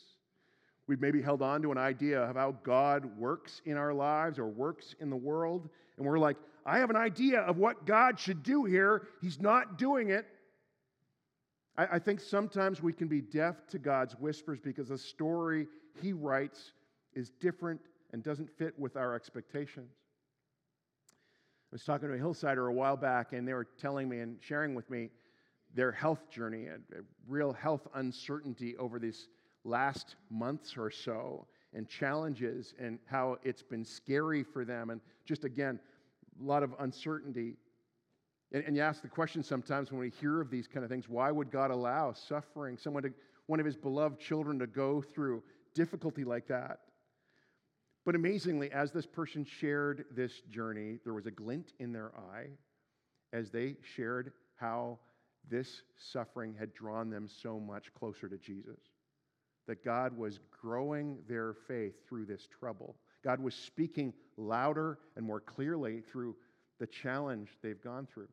We've 0.87 1.01
maybe 1.01 1.21
held 1.21 1.41
on 1.41 1.61
to 1.63 1.71
an 1.71 1.77
idea 1.77 2.21
of 2.21 2.35
how 2.35 2.55
God 2.63 3.17
works 3.17 3.61
in 3.65 3.77
our 3.77 3.93
lives 3.93 4.39
or 4.39 4.47
works 4.47 4.95
in 4.99 5.09
the 5.09 5.15
world, 5.15 5.69
and 5.97 6.05
we're 6.05 6.19
like, 6.19 6.37
I 6.65 6.79
have 6.79 6.89
an 6.89 6.95
idea 6.97 7.39
of 7.41 7.57
what 7.57 7.85
God 7.85 8.19
should 8.19 8.43
do 8.43 8.65
here. 8.65 9.07
He's 9.21 9.39
not 9.39 9.77
doing 9.77 10.09
it. 10.09 10.25
I, 11.77 11.87
I 11.93 11.99
think 11.99 12.19
sometimes 12.19 12.81
we 12.81 12.91
can 12.91 13.07
be 13.07 13.21
deaf 13.21 13.67
to 13.69 13.79
God's 13.79 14.13
whispers 14.15 14.59
because 14.59 14.89
the 14.89 14.97
story 14.97 15.67
He 16.01 16.11
writes 16.11 16.73
is 17.13 17.29
different 17.39 17.79
and 18.11 18.21
doesn't 18.23 18.49
fit 18.49 18.77
with 18.77 18.97
our 18.97 19.15
expectations. 19.15 19.91
I 21.09 21.75
was 21.75 21.83
talking 21.83 22.07
to 22.09 22.15
a 22.15 22.17
hillsider 22.17 22.67
a 22.67 22.73
while 22.73 22.95
back, 22.95 23.33
and 23.33 23.47
they 23.47 23.53
were 23.53 23.67
telling 23.77 24.07
me 24.07 24.19
and 24.19 24.37
sharing 24.41 24.73
with 24.73 24.89
me 24.89 25.09
their 25.77 25.91
health 25.91 26.29
journey, 26.31 26.65
a, 26.65 26.73
a 26.73 27.01
real 27.27 27.53
health 27.53 27.87
uncertainty 27.93 28.75
over 28.77 28.97
these 28.97 29.29
last 29.63 30.15
months 30.31 30.75
or 30.75 30.89
so, 30.89 31.45
and 31.73 31.87
challenges, 31.87 32.73
and 32.79 32.97
how 33.05 33.37
it's 33.43 33.61
been 33.61 33.85
scary 33.85 34.41
for 34.41 34.65
them, 34.65 34.89
and 34.89 34.99
just 35.23 35.43
again, 35.45 35.79
a 36.41 36.43
lot 36.43 36.63
of 36.63 36.73
uncertainty. 36.79 37.57
And, 38.51 38.63
and 38.65 38.75
you 38.75 38.81
ask 38.81 39.03
the 39.03 39.07
question 39.07 39.43
sometimes 39.43 39.91
when 39.91 39.99
we 39.99 40.09
hear 40.09 40.41
of 40.41 40.49
these 40.49 40.67
kind 40.67 40.83
of 40.83 40.89
things 40.89 41.07
why 41.07 41.29
would 41.31 41.51
God 41.51 41.69
allow 41.69 42.11
suffering, 42.11 42.75
someone 42.77 43.03
to, 43.03 43.13
one 43.45 43.59
of 43.59 43.65
his 43.65 43.77
beloved 43.77 44.19
children 44.19 44.57
to 44.59 44.67
go 44.67 45.01
through 45.01 45.43
difficulty 45.75 46.23
like 46.23 46.47
that? 46.47 46.79
But 48.03 48.15
amazingly, 48.15 48.71
as 48.71 48.91
this 48.91 49.05
person 49.05 49.45
shared 49.45 50.05
this 50.15 50.41
journey, 50.49 50.97
there 51.03 51.13
was 51.13 51.27
a 51.27 51.31
glint 51.31 51.73
in 51.79 51.91
their 51.91 52.13
eye 52.33 52.47
as 53.31 53.51
they 53.51 53.75
shared 53.95 54.31
how 54.55 54.97
this 55.49 55.83
suffering 55.97 56.55
had 56.57 56.73
drawn 56.73 57.09
them 57.09 57.27
so 57.27 57.59
much 57.59 57.93
closer 57.93 58.27
to 58.27 58.37
Jesus. 58.37 58.79
That 59.67 59.83
God 59.83 60.17
was 60.17 60.39
growing 60.61 61.19
their 61.27 61.53
faith 61.67 61.95
through 62.07 62.25
this 62.25 62.47
trouble. 62.59 62.95
God 63.23 63.39
was 63.41 63.53
speaking 63.53 64.13
louder 64.37 64.99
and 65.15 65.25
more 65.25 65.41
clearly 65.41 66.01
through 66.01 66.35
the 66.79 66.87
challenge 66.87 67.49
they've 67.61 67.81
gone 67.81 68.07
through. 68.11 68.29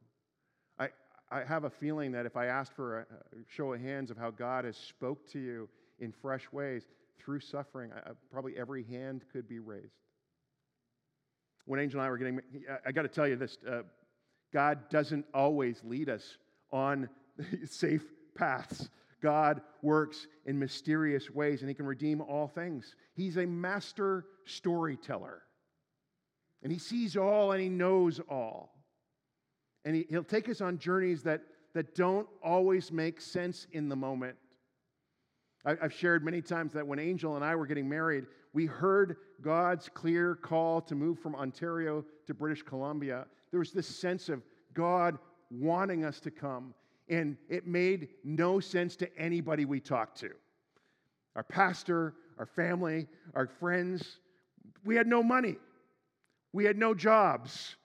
I, 0.79 0.89
I 1.31 1.43
have 1.45 1.65
a 1.65 1.71
feeling 1.71 2.13
that 2.13 2.27
if 2.27 2.37
I 2.37 2.47
asked 2.47 2.73
for 2.75 3.01
a 3.01 3.07
show 3.49 3.73
of 3.73 3.81
hands 3.81 4.11
of 4.11 4.17
how 4.17 4.31
God 4.31 4.65
has 4.65 4.77
spoke 4.77 5.29
to 5.33 5.39
you 5.39 5.69
in 5.99 6.13
fresh 6.13 6.47
ways 6.53 6.85
through 7.19 7.41
suffering, 7.41 7.91
I, 7.93 8.11
probably 8.31 8.57
every 8.57 8.85
hand 8.85 9.25
could 9.33 9.49
be 9.49 9.59
raised. 9.59 9.95
When 11.67 11.81
Angel 11.81 11.99
and 11.99 12.07
I 12.07 12.11
were 12.11 12.19
getting, 12.19 12.41
I 12.87 12.93
got 12.93 13.03
to 13.03 13.09
tell 13.09 13.27
you 13.27 13.37
this 13.37 13.57
uh, 13.69 13.83
God 14.53 14.89
doesn't 14.91 15.25
always 15.33 15.81
lead 15.83 16.09
us 16.09 16.37
on 16.75 17.09
safe 17.65 18.05
paths. 18.35 18.91
God 19.23 19.63
works 19.81 20.27
in 20.45 20.59
mysterious 20.59 21.31
ways 21.31 21.61
and 21.61 21.69
He 21.71 21.75
can 21.75 21.87
redeem 21.87 22.21
all 22.21 22.49
things. 22.49 22.95
He's 23.15 23.39
a 23.39 23.47
master 23.47 24.27
storyteller. 24.45 25.43
And 26.63 26.71
He 26.71 26.79
sees 26.79 27.17
all 27.17 27.53
and 27.53 27.63
He 27.63 27.71
knows 27.71 28.21
all. 28.29 28.75
And 29.87 29.97
he, 29.97 30.07
will 30.11 30.25
take 30.25 30.49
us 30.49 30.61
on 30.61 30.79
journeys 30.79 31.23
that, 31.23 31.43
that 31.75 31.95
don't 31.95 32.27
always 32.43 32.91
make 32.91 33.21
sense 33.21 33.67
in 33.73 33.89
the 33.89 33.97
moment. 33.97 34.37
I, 35.65 35.77
I've 35.83 35.93
shared 35.93 36.25
many 36.25 36.43
times 36.43 36.73
that 36.73 36.87
when 36.87 36.99
Angel 36.99 37.37
and 37.37 37.45
I 37.45 37.55
were 37.55 37.67
getting 37.67 37.89
married, 37.89 38.25
we 38.53 38.67
heard 38.67 39.17
God's 39.43 39.91
clear 39.93 40.37
call 40.37 40.81
to 40.83 40.95
move 40.95 41.19
from 41.19 41.35
Ontario 41.35 42.05
to 42.27 42.35
British 42.35 42.63
Columbia, 42.63 43.27
there 43.51 43.61
was 43.61 43.73
this 43.73 43.87
sense 43.87 44.29
of 44.29 44.43
God 44.73 45.19
wanting 45.61 46.05
us 46.05 46.21
to 46.21 46.31
come. 46.31 46.75
And 47.09 47.37
it 47.49 47.67
made 47.67 48.09
no 48.25 48.61
sense 48.61 48.97
to 48.97 49.19
anybody 49.19 49.65
we 49.65 49.81
talked 49.81 50.19
to 50.21 50.31
our 51.37 51.43
pastor, 51.43 52.15
our 52.39 52.47
family, 52.47 53.09
our 53.35 53.47
friends. 53.47 54.19
We 54.85 54.95
had 54.95 55.07
no 55.07 55.23
money, 55.23 55.57
we 56.53 56.65
had 56.65 56.79
no 56.79 56.95
jobs. 56.95 57.77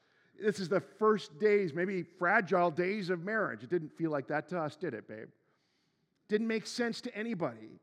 This 0.41 0.59
is 0.59 0.69
the 0.69 0.79
first 0.79 1.37
days, 1.37 1.73
maybe 1.73 2.01
fragile 2.01 2.71
days 2.71 3.09
of 3.09 3.25
marriage. 3.25 3.61
It 3.61 3.69
didn't 3.69 3.91
feel 3.97 4.09
like 4.09 4.27
that 4.29 4.47
to 4.49 4.59
us, 4.59 4.77
did 4.77 4.93
it, 4.93 5.05
babe? 5.05 5.27
Didn't 6.29 6.47
make 6.47 6.65
sense 6.65 7.01
to 7.01 7.13
anybody. 7.13 7.81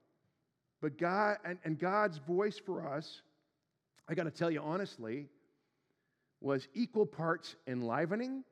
But 0.81 0.97
God, 0.97 1.37
and, 1.45 1.59
and 1.65 1.79
God's 1.79 2.17
voice 2.17 2.59
for 2.59 2.89
us, 2.89 3.21
I 4.09 4.15
got 4.15 4.25
to 4.25 4.31
tell 4.31 4.51
you 4.51 4.63
honestly, 4.63 5.27
was 6.41 6.69
equal 6.75 7.05
parts 7.05 7.57
enlivening 7.67 8.43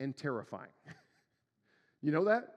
and 0.00 0.16
terrifying. 0.16 0.70
you 2.02 2.12
know 2.12 2.24
that? 2.24 2.48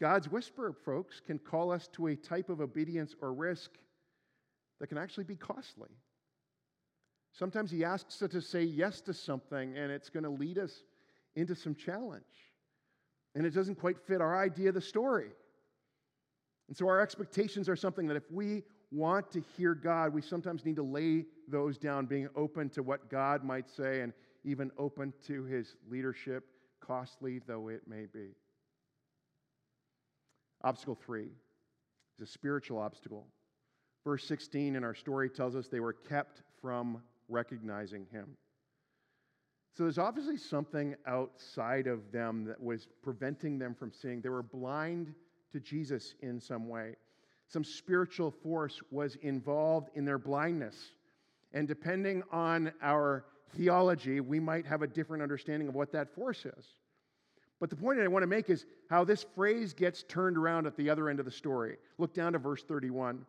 God's 0.00 0.30
whisper, 0.30 0.72
folks, 0.84 1.20
can 1.20 1.38
call 1.38 1.72
us 1.72 1.88
to 1.94 2.08
a 2.08 2.16
type 2.16 2.50
of 2.50 2.60
obedience 2.60 3.14
or 3.20 3.32
risk 3.32 3.70
that 4.80 4.86
can 4.86 4.98
actually 4.98 5.24
be 5.24 5.34
costly. 5.34 5.90
Sometimes 7.32 7.70
He 7.70 7.84
asks 7.84 8.22
us 8.22 8.30
to 8.30 8.40
say 8.40 8.62
yes 8.62 9.00
to 9.02 9.14
something, 9.14 9.76
and 9.76 9.90
it's 9.90 10.08
going 10.08 10.24
to 10.24 10.30
lead 10.30 10.58
us 10.58 10.84
into 11.36 11.54
some 11.54 11.74
challenge. 11.74 12.22
And 13.34 13.44
it 13.44 13.50
doesn't 13.50 13.76
quite 13.76 13.98
fit 14.06 14.20
our 14.20 14.40
idea 14.40 14.68
of 14.68 14.74
the 14.74 14.80
story. 14.80 15.30
And 16.68 16.76
so 16.76 16.88
our 16.88 17.00
expectations 17.00 17.68
are 17.68 17.76
something 17.76 18.06
that 18.06 18.16
if 18.16 18.30
we 18.30 18.62
want 18.90 19.30
to 19.32 19.42
hear 19.56 19.74
God, 19.74 20.14
we 20.14 20.22
sometimes 20.22 20.64
need 20.64 20.76
to 20.76 20.82
lay 20.82 21.24
those 21.48 21.78
down, 21.78 22.06
being 22.06 22.28
open 22.36 22.68
to 22.70 22.82
what 22.82 23.10
God 23.10 23.44
might 23.44 23.68
say 23.68 24.00
and 24.00 24.12
even 24.44 24.70
open 24.78 25.12
to 25.26 25.44
His 25.44 25.76
leadership, 25.90 26.44
costly 26.80 27.40
though 27.46 27.68
it 27.68 27.82
may 27.86 28.06
be. 28.06 28.30
Obstacle 30.62 30.96
three 30.96 31.28
is 32.18 32.28
a 32.28 32.30
spiritual 32.30 32.78
obstacle. 32.78 33.26
Verse 34.04 34.24
16 34.24 34.76
in 34.76 34.84
our 34.84 34.94
story 34.94 35.28
tells 35.28 35.54
us 35.54 35.68
they 35.68 35.80
were 35.80 35.92
kept 35.92 36.42
from 36.60 37.02
recognizing 37.28 38.06
him. 38.10 38.36
So 39.76 39.84
there's 39.84 39.98
obviously 39.98 40.36
something 40.36 40.96
outside 41.06 41.86
of 41.86 42.10
them 42.10 42.44
that 42.46 42.60
was 42.60 42.88
preventing 43.02 43.58
them 43.58 43.74
from 43.74 43.92
seeing. 43.92 44.20
They 44.20 44.28
were 44.28 44.42
blind 44.42 45.14
to 45.52 45.60
Jesus 45.60 46.14
in 46.20 46.40
some 46.40 46.68
way. 46.68 46.96
Some 47.46 47.64
spiritual 47.64 48.30
force 48.30 48.80
was 48.90 49.16
involved 49.22 49.90
in 49.94 50.04
their 50.04 50.18
blindness. 50.18 50.92
And 51.52 51.68
depending 51.68 52.22
on 52.32 52.72
our 52.82 53.24
theology, 53.56 54.20
we 54.20 54.40
might 54.40 54.66
have 54.66 54.82
a 54.82 54.86
different 54.86 55.22
understanding 55.22 55.68
of 55.68 55.74
what 55.74 55.92
that 55.92 56.14
force 56.14 56.44
is. 56.44 56.66
But 57.60 57.70
the 57.70 57.76
point 57.76 57.98
that 57.98 58.04
I 58.04 58.08
want 58.08 58.22
to 58.22 58.28
make 58.28 58.50
is 58.50 58.66
how 58.88 59.04
this 59.04 59.24
phrase 59.34 59.72
gets 59.72 60.04
turned 60.04 60.36
around 60.36 60.66
at 60.66 60.76
the 60.76 60.88
other 60.90 61.08
end 61.08 61.18
of 61.18 61.24
the 61.24 61.32
story. 61.32 61.76
Look 61.98 62.14
down 62.14 62.32
to 62.34 62.38
verse 62.38 62.62
31. 62.62 63.24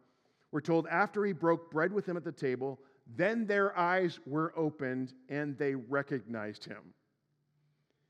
We're 0.52 0.62
told, 0.62 0.88
after 0.88 1.26
he 1.26 1.34
broke 1.34 1.72
bread 1.72 1.92
with 1.92 2.06
them 2.06 2.18
at 2.18 2.24
the 2.24 2.32
table, 2.32 2.80
then 3.16 3.46
their 3.46 3.78
eyes 3.78 4.20
were 4.26 4.54
opened 4.56 5.14
and 5.30 5.58
they 5.58 5.76
recognized 5.76 6.66
him. 6.66 6.94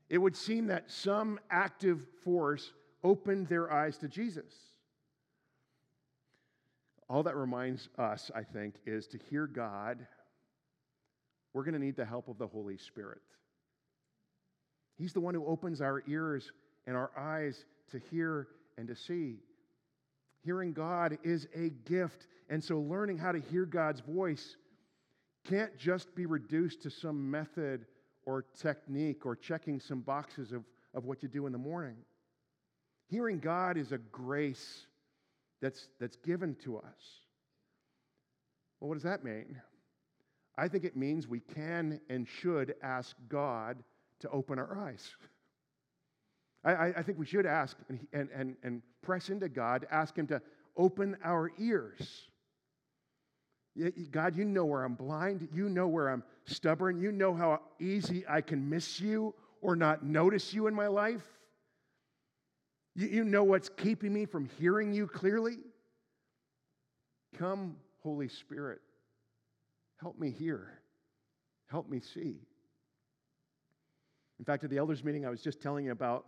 It 0.08 0.18
would 0.18 0.36
seem 0.36 0.66
that 0.66 0.90
some 0.90 1.38
active 1.50 2.06
force 2.24 2.72
opened 3.02 3.48
their 3.48 3.72
eyes 3.72 3.96
to 3.98 4.08
Jesus. 4.08 4.52
All 7.08 7.22
that 7.22 7.36
reminds 7.36 7.88
us, 7.98 8.30
I 8.34 8.42
think, 8.42 8.74
is 8.86 9.06
to 9.08 9.18
hear 9.18 9.46
God, 9.46 10.06
we're 11.52 11.64
going 11.64 11.74
to 11.74 11.80
need 11.80 11.96
the 11.96 12.04
help 12.04 12.28
of 12.28 12.38
the 12.38 12.46
Holy 12.46 12.76
Spirit. 12.76 13.22
He's 14.96 15.12
the 15.12 15.20
one 15.20 15.34
who 15.34 15.46
opens 15.46 15.80
our 15.80 16.02
ears 16.06 16.52
and 16.86 16.96
our 16.96 17.10
eyes 17.16 17.64
to 17.90 17.98
hear 17.98 18.48
and 18.76 18.86
to 18.88 18.94
see. 18.94 19.38
Hearing 20.44 20.72
God 20.72 21.18
is 21.22 21.48
a 21.54 21.70
gift. 21.88 22.26
And 22.48 22.62
so, 22.62 22.80
learning 22.80 23.18
how 23.18 23.32
to 23.32 23.40
hear 23.40 23.64
God's 23.64 24.00
voice 24.00 24.56
can't 25.44 25.76
just 25.78 26.14
be 26.14 26.26
reduced 26.26 26.82
to 26.82 26.90
some 26.90 27.30
method 27.30 27.86
or 28.24 28.44
technique 28.60 29.24
or 29.24 29.36
checking 29.36 29.80
some 29.80 30.00
boxes 30.00 30.52
of, 30.52 30.64
of 30.94 31.04
what 31.04 31.22
you 31.22 31.28
do 31.28 31.46
in 31.46 31.52
the 31.52 31.58
morning. 31.58 31.96
Hearing 33.08 33.38
God 33.38 33.76
is 33.76 33.92
a 33.92 33.98
grace 33.98 34.86
that's, 35.60 35.88
that's 35.98 36.16
given 36.16 36.54
to 36.64 36.78
us. 36.78 37.20
Well, 38.78 38.88
what 38.88 38.94
does 38.94 39.02
that 39.02 39.24
mean? 39.24 39.60
I 40.60 40.68
think 40.68 40.84
it 40.84 40.94
means 40.94 41.26
we 41.26 41.40
can 41.40 42.00
and 42.10 42.28
should 42.28 42.74
ask 42.82 43.16
God 43.30 43.82
to 44.20 44.28
open 44.28 44.58
our 44.58 44.76
eyes. 44.78 45.08
I, 46.64 46.92
I 46.98 47.02
think 47.02 47.18
we 47.18 47.24
should 47.24 47.46
ask 47.46 47.74
and, 47.88 48.06
and, 48.12 48.28
and, 48.34 48.56
and 48.62 48.82
press 49.00 49.30
into 49.30 49.48
God, 49.48 49.86
ask 49.90 50.14
Him 50.14 50.26
to 50.26 50.42
open 50.76 51.16
our 51.24 51.50
ears. 51.58 52.26
God, 54.10 54.36
you 54.36 54.44
know 54.44 54.66
where 54.66 54.84
I'm 54.84 54.94
blind. 54.94 55.48
You 55.54 55.70
know 55.70 55.88
where 55.88 56.10
I'm 56.10 56.22
stubborn. 56.44 57.00
You 57.00 57.10
know 57.10 57.32
how 57.32 57.62
easy 57.80 58.24
I 58.28 58.42
can 58.42 58.68
miss 58.68 59.00
you 59.00 59.34
or 59.62 59.74
not 59.74 60.04
notice 60.04 60.52
you 60.52 60.66
in 60.66 60.74
my 60.74 60.88
life. 60.88 61.24
You, 62.94 63.06
you 63.06 63.24
know 63.24 63.44
what's 63.44 63.70
keeping 63.70 64.12
me 64.12 64.26
from 64.26 64.44
hearing 64.58 64.92
you 64.92 65.06
clearly. 65.06 65.56
Come, 67.38 67.76
Holy 68.02 68.28
Spirit. 68.28 68.82
Help 70.00 70.18
me 70.18 70.30
hear. 70.30 70.80
Help 71.66 71.88
me 71.88 72.00
see. 72.00 72.40
In 74.38 74.44
fact, 74.44 74.64
at 74.64 74.70
the 74.70 74.78
elders' 74.78 75.04
meeting 75.04 75.26
I 75.26 75.30
was 75.30 75.42
just 75.42 75.60
telling 75.60 75.84
you 75.84 75.92
about, 75.92 76.24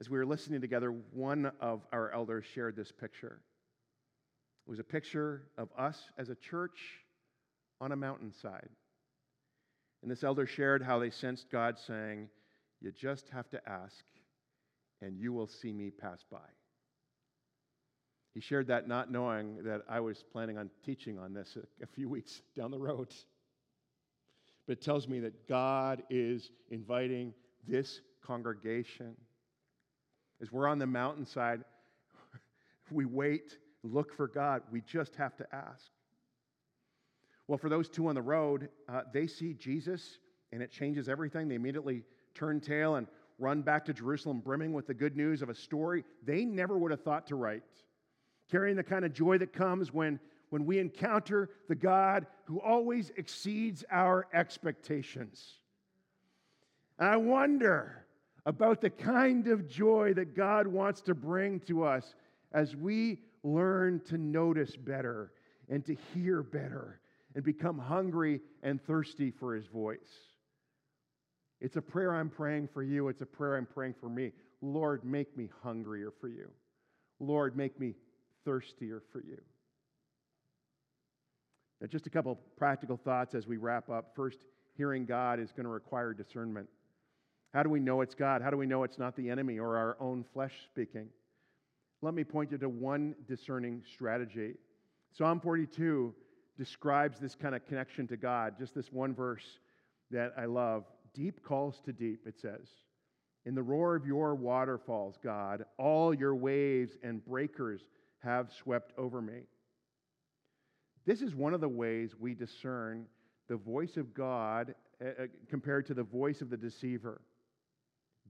as 0.00 0.10
we 0.10 0.18
were 0.18 0.26
listening 0.26 0.60
together, 0.60 0.90
one 1.12 1.52
of 1.60 1.86
our 1.92 2.10
elders 2.12 2.44
shared 2.52 2.74
this 2.74 2.90
picture. 2.90 3.40
It 4.66 4.70
was 4.70 4.80
a 4.80 4.84
picture 4.84 5.42
of 5.56 5.68
us 5.78 5.96
as 6.18 6.28
a 6.28 6.34
church 6.34 6.78
on 7.80 7.92
a 7.92 7.96
mountainside. 7.96 8.68
And 10.02 10.10
this 10.10 10.24
elder 10.24 10.46
shared 10.46 10.82
how 10.82 10.98
they 10.98 11.10
sensed 11.10 11.50
God 11.50 11.78
saying, 11.78 12.28
You 12.80 12.90
just 12.90 13.28
have 13.30 13.48
to 13.50 13.60
ask, 13.68 14.04
and 15.00 15.16
you 15.16 15.32
will 15.32 15.48
see 15.48 15.72
me 15.72 15.90
pass 15.90 16.24
by. 16.30 16.55
He 18.36 18.42
shared 18.42 18.66
that 18.66 18.86
not 18.86 19.10
knowing 19.10 19.64
that 19.64 19.80
I 19.88 20.00
was 20.00 20.22
planning 20.22 20.58
on 20.58 20.68
teaching 20.84 21.18
on 21.18 21.32
this 21.32 21.56
a, 21.82 21.86
few 21.86 22.06
weeks 22.10 22.42
down 22.54 22.70
the 22.70 22.78
road. 22.78 23.08
But 24.66 24.74
it 24.74 24.82
tells 24.82 25.08
me 25.08 25.20
that 25.20 25.48
God 25.48 26.02
is 26.10 26.50
inviting 26.70 27.32
this 27.66 28.02
congregation. 28.22 29.16
As 30.42 30.52
we're 30.52 30.68
on 30.68 30.78
the 30.78 30.86
mountainside, 30.86 31.64
we 32.90 33.06
wait, 33.06 33.56
look 33.82 34.12
for 34.12 34.28
God. 34.28 34.60
We 34.70 34.82
just 34.82 35.16
have 35.16 35.34
to 35.38 35.46
ask. 35.50 35.86
Well, 37.48 37.56
for 37.56 37.70
those 37.70 37.88
two 37.88 38.06
on 38.08 38.14
the 38.14 38.20
road, 38.20 38.68
uh, 38.86 39.00
they 39.14 39.28
see 39.28 39.54
Jesus 39.54 40.18
and 40.52 40.60
it 40.60 40.70
changes 40.70 41.08
everything. 41.08 41.48
They 41.48 41.54
immediately 41.54 42.02
turn 42.34 42.60
tail 42.60 42.96
and 42.96 43.06
run 43.38 43.62
back 43.62 43.86
to 43.86 43.94
Jerusalem, 43.94 44.40
brimming 44.40 44.74
with 44.74 44.86
the 44.86 44.94
good 44.94 45.16
news 45.16 45.40
of 45.40 45.48
a 45.48 45.54
story 45.54 46.04
they 46.22 46.44
never 46.44 46.76
would 46.76 46.90
have 46.90 47.00
thought 47.00 47.26
to 47.28 47.36
write, 47.36 47.62
carrying 48.50 48.76
the 48.76 48.82
kind 48.84 49.04
of 49.04 49.12
joy 49.12 49.38
that 49.38 49.52
comes 49.52 49.92
when 49.92 50.20
when 50.50 50.64
we 50.64 50.78
encounter 50.78 51.50
the 51.68 51.74
God 51.74 52.26
who 52.44 52.60
always 52.60 53.10
exceeds 53.16 53.84
our 53.90 54.26
expectations. 54.32 55.54
And 56.98 57.08
I 57.08 57.16
wonder 57.16 58.06
about 58.44 58.80
the 58.80 58.90
kind 58.90 59.48
of 59.48 59.68
joy 59.68 60.14
that 60.14 60.36
God 60.36 60.66
wants 60.66 61.02
to 61.02 61.14
bring 61.14 61.60
to 61.60 61.84
us 61.84 62.14
as 62.52 62.76
we 62.76 63.18
learn 63.42 64.00
to 64.06 64.18
notice 64.18 64.76
better 64.76 65.32
and 65.68 65.84
to 65.84 65.96
hear 66.14 66.42
better 66.42 67.00
and 67.34 67.44
become 67.44 67.78
hungry 67.78 68.40
and 68.62 68.80
thirsty 68.82 69.30
for 69.30 69.54
his 69.54 69.66
voice. 69.66 69.98
It's 71.60 71.76
a 71.76 71.82
prayer 71.82 72.14
I'm 72.14 72.30
praying 72.30 72.68
for 72.72 72.82
you. 72.82 73.08
It's 73.08 73.22
a 73.22 73.26
prayer 73.26 73.56
I'm 73.56 73.66
praying 73.66 73.94
for 74.00 74.08
me. 74.08 74.32
Lord, 74.62 75.04
make 75.04 75.36
me 75.36 75.50
hungrier 75.62 76.12
for 76.20 76.28
you. 76.28 76.50
Lord, 77.18 77.56
make 77.56 77.78
me 77.80 77.94
thirstier 78.46 79.02
for 79.12 79.20
you. 79.20 79.42
Now, 81.80 81.88
just 81.88 82.06
a 82.06 82.10
couple 82.10 82.38
practical 82.56 82.96
thoughts 82.96 83.34
as 83.34 83.46
we 83.46 83.58
wrap 83.58 83.90
up. 83.90 84.12
First, 84.16 84.38
hearing 84.76 85.04
God 85.04 85.38
is 85.38 85.52
going 85.52 85.64
to 85.64 85.70
require 85.70 86.14
discernment. 86.14 86.68
How 87.52 87.62
do 87.62 87.68
we 87.68 87.80
know 87.80 88.00
it's 88.00 88.14
God? 88.14 88.40
How 88.40 88.50
do 88.50 88.56
we 88.56 88.66
know 88.66 88.82
it's 88.82 88.98
not 88.98 89.16
the 89.16 89.28
enemy 89.28 89.58
or 89.58 89.76
our 89.76 89.96
own 90.00 90.24
flesh 90.32 90.52
speaking? 90.64 91.08
Let 92.00 92.14
me 92.14 92.24
point 92.24 92.52
you 92.52 92.58
to 92.58 92.68
one 92.68 93.14
discerning 93.28 93.82
strategy. 93.92 94.54
Psalm 95.12 95.40
42 95.40 96.14
describes 96.58 97.18
this 97.18 97.34
kind 97.34 97.54
of 97.54 97.66
connection 97.66 98.06
to 98.08 98.16
God. 98.16 98.54
Just 98.58 98.74
this 98.74 98.92
one 98.92 99.14
verse 99.14 99.58
that 100.10 100.32
I 100.38 100.46
love. 100.46 100.84
Deep 101.14 101.42
calls 101.42 101.80
to 101.84 101.92
deep, 101.92 102.26
it 102.26 102.38
says. 102.40 102.68
In 103.44 103.54
the 103.54 103.62
roar 103.62 103.94
of 103.94 104.06
your 104.06 104.34
waterfalls, 104.34 105.16
God, 105.22 105.64
all 105.78 106.12
your 106.12 106.34
waves 106.34 106.98
and 107.02 107.24
breakers 107.24 107.82
have 108.26 108.52
swept 108.52 108.92
over 108.98 109.22
me. 109.22 109.46
This 111.06 111.22
is 111.22 111.34
one 111.34 111.54
of 111.54 111.60
the 111.60 111.68
ways 111.68 112.16
we 112.18 112.34
discern 112.34 113.06
the 113.48 113.56
voice 113.56 113.96
of 113.96 114.12
God 114.12 114.74
uh, 115.00 115.26
compared 115.48 115.86
to 115.86 115.94
the 115.94 116.02
voice 116.02 116.40
of 116.40 116.50
the 116.50 116.56
deceiver. 116.56 117.20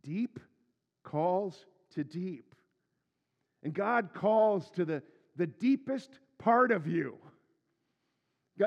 Deep 0.02 0.38
calls 1.02 1.64
to 1.94 2.04
deep. 2.04 2.54
And 3.62 3.72
God 3.72 4.11
calls 4.12 4.68
to 4.72 4.85
the, 4.85 5.02
the 5.37 5.46
deepest 5.46 6.11
part 6.38 6.70
of 6.70 6.87
you. 6.87 7.16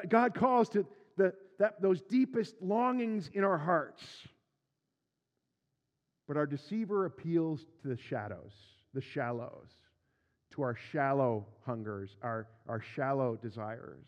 God 0.09 0.33
calls 0.33 0.69
to 0.69 0.85
the, 1.17 1.33
that, 1.59 1.81
those 1.81 2.01
deepest 2.01 2.55
longings 2.61 3.29
in 3.33 3.43
our 3.43 3.57
hearts. 3.57 4.03
But 6.27 6.37
our 6.37 6.47
deceiver 6.47 7.05
appeals 7.05 7.65
to 7.81 7.87
the 7.87 7.97
shadows, 7.97 8.53
the 8.93 9.01
shallows, 9.01 9.69
to 10.55 10.61
our 10.61 10.75
shallow 10.91 11.45
hungers, 11.65 12.15
our, 12.21 12.47
our 12.67 12.81
shallow 12.95 13.35
desires. 13.35 14.05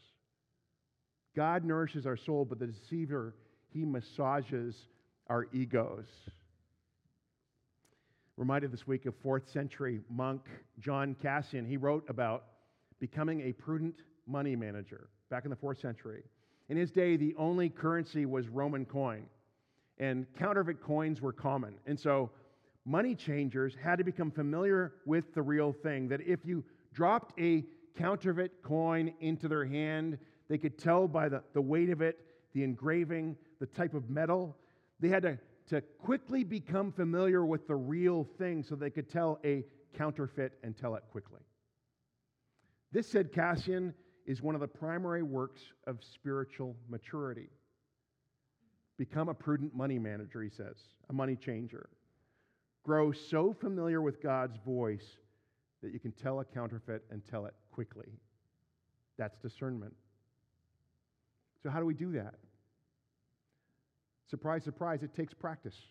God 1.35 1.63
nourishes 1.63 2.05
our 2.05 2.17
soul, 2.17 2.45
but 2.45 2.59
the 2.59 2.67
deceiver, 2.67 3.35
he 3.69 3.85
massages 3.85 4.75
our 5.27 5.47
egos. 5.53 6.07
Reminded 8.37 8.71
this 8.71 8.87
week 8.87 9.05
of 9.05 9.13
fourth 9.21 9.49
century 9.49 10.01
monk 10.09 10.41
John 10.79 11.15
Cassian. 11.21 11.65
He 11.65 11.77
wrote 11.77 12.03
about 12.09 12.45
becoming 12.99 13.41
a 13.41 13.53
prudent 13.53 14.01
money 14.27 14.55
manager 14.55 15.09
back 15.29 15.45
in 15.45 15.49
the 15.49 15.55
fourth 15.55 15.79
century. 15.79 16.23
In 16.69 16.77
his 16.77 16.91
day, 16.91 17.17
the 17.17 17.35
only 17.37 17.69
currency 17.69 18.25
was 18.25 18.47
Roman 18.47 18.85
coin, 18.85 19.23
and 19.97 20.25
counterfeit 20.37 20.81
coins 20.81 21.21
were 21.21 21.33
common. 21.33 21.75
And 21.85 21.99
so 21.99 22.31
money 22.85 23.15
changers 23.15 23.75
had 23.81 23.97
to 23.97 24.03
become 24.03 24.31
familiar 24.31 24.93
with 25.05 25.33
the 25.33 25.41
real 25.41 25.71
thing 25.71 26.07
that 26.09 26.21
if 26.21 26.39
you 26.45 26.63
dropped 26.93 27.39
a 27.39 27.63
counterfeit 27.97 28.63
coin 28.63 29.13
into 29.19 29.47
their 29.47 29.65
hand, 29.65 30.17
they 30.49 30.57
could 30.57 30.77
tell 30.77 31.07
by 31.07 31.29
the, 31.29 31.43
the 31.53 31.61
weight 31.61 31.89
of 31.89 32.01
it, 32.01 32.19
the 32.53 32.63
engraving, 32.63 33.35
the 33.59 33.65
type 33.65 33.93
of 33.93 34.09
metal. 34.09 34.57
They 34.99 35.09
had 35.09 35.23
to, 35.23 35.37
to 35.69 35.81
quickly 35.81 36.43
become 36.43 36.91
familiar 36.91 37.45
with 37.45 37.67
the 37.67 37.75
real 37.75 38.27
thing 38.37 38.63
so 38.63 38.75
they 38.75 38.89
could 38.89 39.09
tell 39.09 39.39
a 39.45 39.63
counterfeit 39.97 40.53
and 40.63 40.77
tell 40.77 40.95
it 40.95 41.03
quickly. 41.11 41.41
This, 42.91 43.07
said 43.07 43.31
Cassian, 43.31 43.93
is 44.25 44.41
one 44.41 44.55
of 44.55 44.61
the 44.61 44.67
primary 44.67 45.23
works 45.23 45.61
of 45.87 45.99
spiritual 46.03 46.75
maturity. 46.89 47.49
Become 48.97 49.29
a 49.29 49.33
prudent 49.33 49.73
money 49.73 49.97
manager, 49.97 50.41
he 50.41 50.49
says, 50.49 50.75
a 51.09 51.13
money 51.13 51.35
changer. 51.35 51.89
Grow 52.83 53.11
so 53.11 53.53
familiar 53.53 54.01
with 54.01 54.21
God's 54.21 54.57
voice 54.65 55.05
that 55.83 55.93
you 55.93 55.99
can 55.99 56.11
tell 56.11 56.39
a 56.39 56.45
counterfeit 56.45 57.03
and 57.11 57.21
tell 57.29 57.45
it 57.45 57.53
quickly. 57.71 58.07
That's 59.17 59.37
discernment. 59.37 59.93
So, 61.61 61.69
how 61.69 61.79
do 61.79 61.85
we 61.85 61.93
do 61.93 62.11
that? 62.13 62.35
Surprise, 64.29 64.63
surprise, 64.63 65.03
it 65.03 65.13
takes 65.13 65.33
practice. 65.33 65.75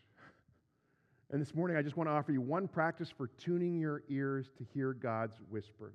And 1.32 1.40
this 1.40 1.54
morning, 1.54 1.76
I 1.76 1.82
just 1.82 1.96
want 1.96 2.08
to 2.08 2.12
offer 2.12 2.32
you 2.32 2.40
one 2.40 2.66
practice 2.66 3.08
for 3.08 3.28
tuning 3.28 3.78
your 3.78 4.02
ears 4.08 4.50
to 4.58 4.64
hear 4.74 4.92
God's 4.92 5.36
whisper, 5.48 5.92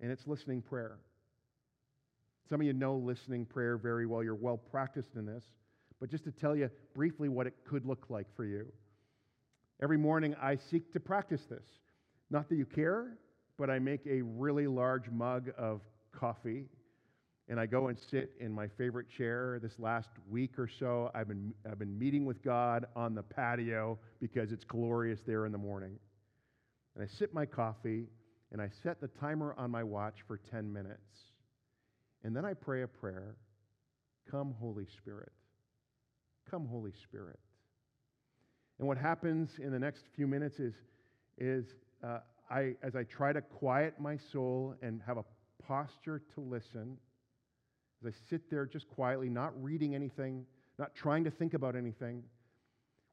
and 0.00 0.10
it's 0.10 0.26
listening 0.26 0.62
prayer. 0.62 0.98
Some 2.48 2.60
of 2.60 2.66
you 2.66 2.72
know 2.72 2.96
listening 2.96 3.46
prayer 3.46 3.76
very 3.76 4.04
well. 4.04 4.22
You're 4.24 4.34
well 4.34 4.56
practiced 4.56 5.14
in 5.14 5.26
this. 5.26 5.44
But 6.00 6.10
just 6.10 6.24
to 6.24 6.32
tell 6.32 6.56
you 6.56 6.68
briefly 6.94 7.28
what 7.28 7.46
it 7.46 7.54
could 7.64 7.86
look 7.86 8.06
like 8.10 8.26
for 8.34 8.44
you. 8.44 8.66
Every 9.82 9.98
morning, 9.98 10.36
I 10.40 10.54
seek 10.70 10.92
to 10.92 11.00
practice 11.00 11.42
this. 11.50 11.66
Not 12.30 12.48
that 12.48 12.54
you 12.54 12.64
care, 12.64 13.18
but 13.58 13.68
I 13.68 13.80
make 13.80 14.06
a 14.06 14.22
really 14.22 14.68
large 14.68 15.10
mug 15.10 15.50
of 15.58 15.80
coffee 16.12 16.66
and 17.48 17.58
I 17.58 17.66
go 17.66 17.88
and 17.88 17.98
sit 17.98 18.30
in 18.38 18.52
my 18.52 18.68
favorite 18.68 19.08
chair. 19.10 19.58
This 19.60 19.72
last 19.80 20.10
week 20.30 20.56
or 20.56 20.68
so, 20.68 21.10
I've 21.16 21.26
been, 21.26 21.52
I've 21.68 21.80
been 21.80 21.98
meeting 21.98 22.24
with 22.24 22.44
God 22.44 22.86
on 22.94 23.16
the 23.16 23.24
patio 23.24 23.98
because 24.20 24.52
it's 24.52 24.62
glorious 24.62 25.18
there 25.26 25.46
in 25.46 25.52
the 25.52 25.58
morning. 25.58 25.98
And 26.94 27.02
I 27.02 27.08
sip 27.08 27.34
my 27.34 27.44
coffee 27.44 28.06
and 28.52 28.62
I 28.62 28.70
set 28.84 29.00
the 29.00 29.08
timer 29.08 29.52
on 29.58 29.72
my 29.72 29.82
watch 29.82 30.18
for 30.28 30.38
10 30.52 30.72
minutes. 30.72 31.00
And 32.22 32.36
then 32.36 32.44
I 32.44 32.54
pray 32.54 32.82
a 32.82 32.88
prayer 32.88 33.34
Come, 34.30 34.54
Holy 34.60 34.86
Spirit. 34.96 35.32
Come, 36.48 36.68
Holy 36.68 36.92
Spirit. 37.02 37.40
And 38.78 38.88
what 38.88 38.98
happens 38.98 39.50
in 39.58 39.70
the 39.70 39.78
next 39.78 40.04
few 40.14 40.26
minutes 40.26 40.58
is, 40.58 40.74
is 41.38 41.66
uh, 42.02 42.18
I, 42.50 42.74
as 42.82 42.96
I 42.96 43.04
try 43.04 43.32
to 43.32 43.40
quiet 43.40 43.94
my 43.98 44.18
soul 44.32 44.74
and 44.82 45.00
have 45.06 45.18
a 45.18 45.24
posture 45.66 46.22
to 46.34 46.40
listen, 46.40 46.98
as 48.04 48.12
I 48.12 48.28
sit 48.28 48.50
there 48.50 48.66
just 48.66 48.88
quietly, 48.88 49.28
not 49.28 49.52
reading 49.62 49.94
anything, 49.94 50.44
not 50.78 50.94
trying 50.94 51.24
to 51.24 51.30
think 51.30 51.54
about 51.54 51.76
anything, 51.76 52.24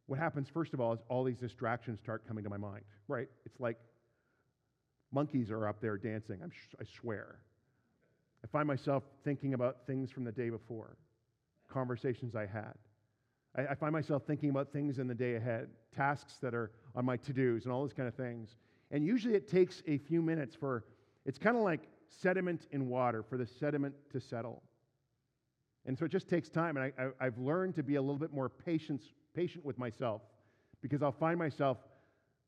what 0.07 0.17
happens, 0.17 0.47
first 0.51 0.73
of 0.73 0.81
all, 0.81 0.93
is 0.93 0.99
all 1.07 1.23
these 1.23 1.37
distractions 1.37 1.99
start 1.99 2.27
coming 2.27 2.43
to 2.43 2.49
my 2.49 2.57
mind, 2.57 2.83
right? 3.07 3.27
It's 3.45 3.59
like 3.59 3.77
monkeys 5.11 5.51
are 5.51 5.67
up 5.67 5.79
there 5.81 5.97
dancing, 5.97 6.39
I'm 6.43 6.49
sh- 6.49 6.75
I 6.81 6.83
swear. 6.99 7.37
I 8.43 8.47
find 8.47 8.67
myself 8.67 9.03
thinking 9.23 9.53
about 9.53 9.85
things 9.85 10.09
from 10.09 10.23
the 10.23 10.31
day 10.31 10.49
before, 10.49 10.97
conversations 11.71 12.35
I 12.35 12.47
had. 12.47 12.73
I, 13.55 13.67
I 13.67 13.75
find 13.75 13.91
myself 13.91 14.23
thinking 14.25 14.49
about 14.49 14.71
things 14.71 14.99
in 14.99 15.07
the 15.07 15.15
day 15.15 15.35
ahead, 15.35 15.69
tasks 15.95 16.37
that 16.41 16.53
are 16.53 16.71
on 16.95 17.05
my 17.05 17.17
to 17.17 17.33
dos, 17.33 17.63
and 17.63 17.73
all 17.73 17.81
those 17.81 17.93
kind 17.93 18.07
of 18.07 18.15
things. 18.15 18.55
And 18.91 19.05
usually 19.05 19.35
it 19.35 19.47
takes 19.47 19.83
a 19.87 19.97
few 19.97 20.21
minutes 20.21 20.55
for, 20.55 20.85
it's 21.25 21.37
kind 21.37 21.55
of 21.55 21.63
like 21.63 21.81
sediment 22.07 22.67
in 22.71 22.89
water, 22.89 23.23
for 23.23 23.37
the 23.37 23.45
sediment 23.45 23.95
to 24.11 24.19
settle. 24.19 24.63
And 25.85 25.97
so 25.97 26.05
it 26.05 26.11
just 26.11 26.27
takes 26.27 26.49
time. 26.49 26.77
And 26.77 26.91
I, 27.19 27.23
have 27.23 27.37
learned 27.37 27.75
to 27.75 27.83
be 27.83 27.95
a 27.95 28.01
little 28.01 28.17
bit 28.17 28.33
more 28.33 28.49
patient, 28.49 29.01
patient 29.33 29.63
with 29.65 29.77
myself 29.77 30.21
because 30.81 31.01
I'll 31.01 31.11
find 31.11 31.37
myself 31.37 31.77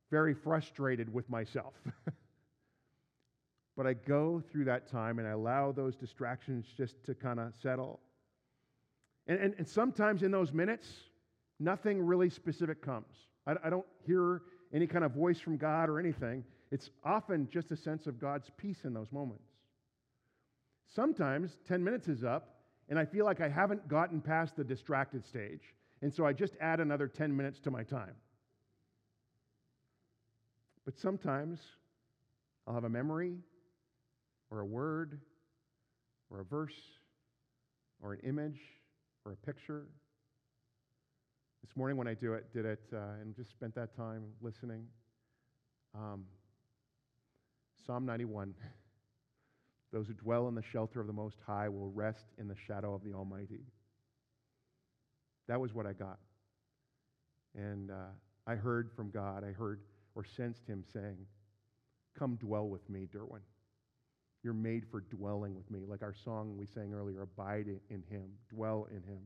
very 0.10 0.34
frustrated 0.34 1.12
with 1.14 1.30
myself. 1.30 1.74
But 3.82 3.88
I 3.88 3.94
go 3.94 4.44
through 4.52 4.66
that 4.66 4.88
time 4.88 5.20
and 5.20 5.28
I 5.28 5.32
allow 5.32 5.72
those 5.72 5.96
distractions 5.96 6.68
just 6.76 7.04
to 7.06 7.16
kind 7.16 7.40
of 7.40 7.54
settle. 7.62 8.00
And, 9.28 9.40
and, 9.40 9.56
and, 9.58 9.68
sometimes 9.68 10.24
in 10.24 10.32
those 10.32 10.52
minutes, 10.52 10.88
nothing 11.60 12.02
really 12.02 12.30
specific 12.30 12.82
comes. 12.82 13.16
I, 13.46 13.56
I 13.64 13.70
don't 13.70 13.86
hear 14.06 14.42
any 14.74 14.88
kind 14.88 15.06
of 15.06 15.12
voice 15.12 15.40
from 15.40 15.58
God 15.58 15.90
or 15.90 16.00
anything. 16.00 16.44
It's 16.72 16.90
often 17.04 17.48
just 17.52 17.72
a 17.72 17.78
sense 17.78 18.08
of 18.08 18.20
God's 18.20 18.50
peace 18.58 18.80
in 18.84 18.94
those 18.94 19.12
moments. 19.12 19.44
Sometimes 20.88 21.58
10 21.68 21.84
minutes 21.84 22.08
is 22.08 22.24
up 22.24 22.62
and 22.90 23.00
I 23.00 23.06
feel 23.06 23.26
like 23.26 23.40
I 23.40 23.48
haven't 23.48 23.88
gotten 23.88 24.22
past 24.22 24.56
the 24.56 24.64
distracted 24.64 25.26
stage. 25.26 25.74
And 26.02 26.14
so 26.14 26.26
I 26.26 26.34
just 26.34 26.56
add 26.60 26.80
another 26.80 27.08
10 27.08 27.36
minutes 27.36 27.60
to 27.62 27.72
my 27.72 27.84
time. 27.84 28.16
But 30.84 30.98
sometimes 30.98 31.60
I'll 32.68 32.74
have 32.74 32.84
a 32.84 32.90
memory 32.90 33.38
or 34.50 34.60
a 34.60 34.66
word 34.66 35.20
or 36.30 36.42
a 36.42 36.44
verse 36.44 36.76
or 38.02 38.14
an 38.14 38.20
image 38.24 38.60
or 39.26 39.34
a 39.34 39.36
picture. 39.36 39.86
This 41.64 41.76
morning, 41.76 41.98
when 41.98 42.08
I 42.08 42.14
do 42.14 42.34
it, 42.34 42.52
did 42.54 42.66
it 42.66 42.82
uh, 42.94 43.22
and 43.22 43.36
just 43.36 43.52
spent 43.52 43.76
that 43.76 43.96
time 43.96 44.24
listening. 44.42 44.86
Um, 45.96 46.26
Psalm 47.86 48.06
91 48.06 48.54
Those 49.92 50.08
who 50.08 50.14
dwell 50.14 50.48
in 50.48 50.56
the 50.56 50.64
shelter 50.64 51.02
of 51.02 51.08
the 51.08 51.14
Most 51.14 51.38
High 51.46 51.68
will 51.68 51.90
rest 51.90 52.28
in 52.38 52.48
the 52.48 52.56
shadow 52.56 52.94
of 52.94 53.04
the 53.04 53.14
Almighty. 53.14 53.66
That 55.50 55.60
was 55.60 55.74
what 55.74 55.86
I 55.86 55.92
got. 55.92 56.18
And 57.56 57.92
uh, 57.92 58.14
I 58.48 58.56
heard 58.56 58.90
from 58.96 59.12
God, 59.12 59.44
I 59.44 59.52
heard 59.52 59.82
or 60.16 60.24
sensed 60.24 60.66
Him 60.66 60.84
saying, 60.94 61.18
Come 62.18 62.36
dwell 62.36 62.70
with 62.70 62.90
me, 62.90 63.08
Durwin. 63.14 63.42
You're 64.44 64.54
made 64.54 64.86
for 64.90 65.02
dwelling 65.02 65.56
with 65.56 65.70
me. 65.70 65.86
Like 65.88 66.02
our 66.02 66.14
song 66.14 66.56
we 66.58 66.66
sang 66.66 66.94
earlier, 66.94 67.22
abide 67.22 67.68
in 67.90 68.04
him, 68.10 68.24
dwell 68.50 68.88
in 68.90 69.04
him. 69.04 69.20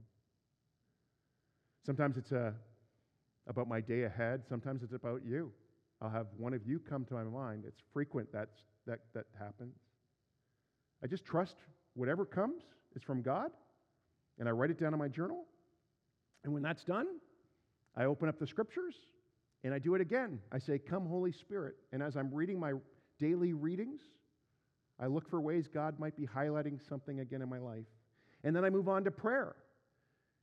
Sometimes 1.86 2.18
it's 2.18 2.32
uh, 2.32 2.52
about 3.48 3.68
my 3.68 3.80
day 3.80 4.04
ahead, 4.04 4.44
sometimes 4.48 4.84
it's 4.84 4.94
about 4.94 5.22
you. 5.24 5.52
I'll 6.02 6.10
have 6.10 6.28
one 6.38 6.54
of 6.54 6.66
you 6.66 6.80
come 6.80 7.06
to 7.06 7.14
my 7.14 7.24
mind. 7.24 7.64
It's 7.66 7.82
frequent 7.94 8.28
that's, 8.34 8.64
that, 8.86 9.00
that 9.14 9.26
happens. 9.40 9.76
I 11.04 11.08
just 11.08 11.24
trust 11.24 11.56
whatever 11.94 12.26
comes 12.26 12.64
is 12.96 13.04
from 13.04 13.22
God, 13.22 13.52
and 14.40 14.50
I 14.50 14.52
write 14.52 14.72
it 14.72 14.80
down 14.80 14.94
in 14.94 15.00
my 15.00 15.08
journal. 15.08 15.46
And 16.44 16.54
when 16.54 16.64
that's 16.64 16.84
done, 16.84 17.08
I 17.96 18.06
open 18.06 18.28
up 18.28 18.38
the 18.40 18.48
scriptures 18.48 18.96
and 19.64 19.74
I 19.74 19.80
do 19.80 19.96
it 19.96 20.02
again. 20.02 20.40
I 20.52 20.60
say, 20.60 20.78
Come, 20.78 21.08
Holy 21.08 21.32
Spirit. 21.32 21.76
And 21.92 22.04
as 22.04 22.16
I'm 22.16 22.32
reading 22.34 22.60
my 22.60 22.74
daily 23.20 23.54
readings, 23.54 24.02
I 25.00 25.08
look 25.08 25.30
for 25.30 25.42
ways 25.42 25.68
God 25.68 26.00
might 26.00 26.16
be 26.16 26.26
highlighting 26.26 26.80
something 26.88 27.20
again 27.20 27.42
in 27.42 27.50
my 27.50 27.60
life. 27.60 27.86
And 28.44 28.56
then 28.56 28.64
I 28.64 28.70
move 28.70 28.88
on 28.88 29.04
to 29.04 29.12
prayer. 29.12 29.56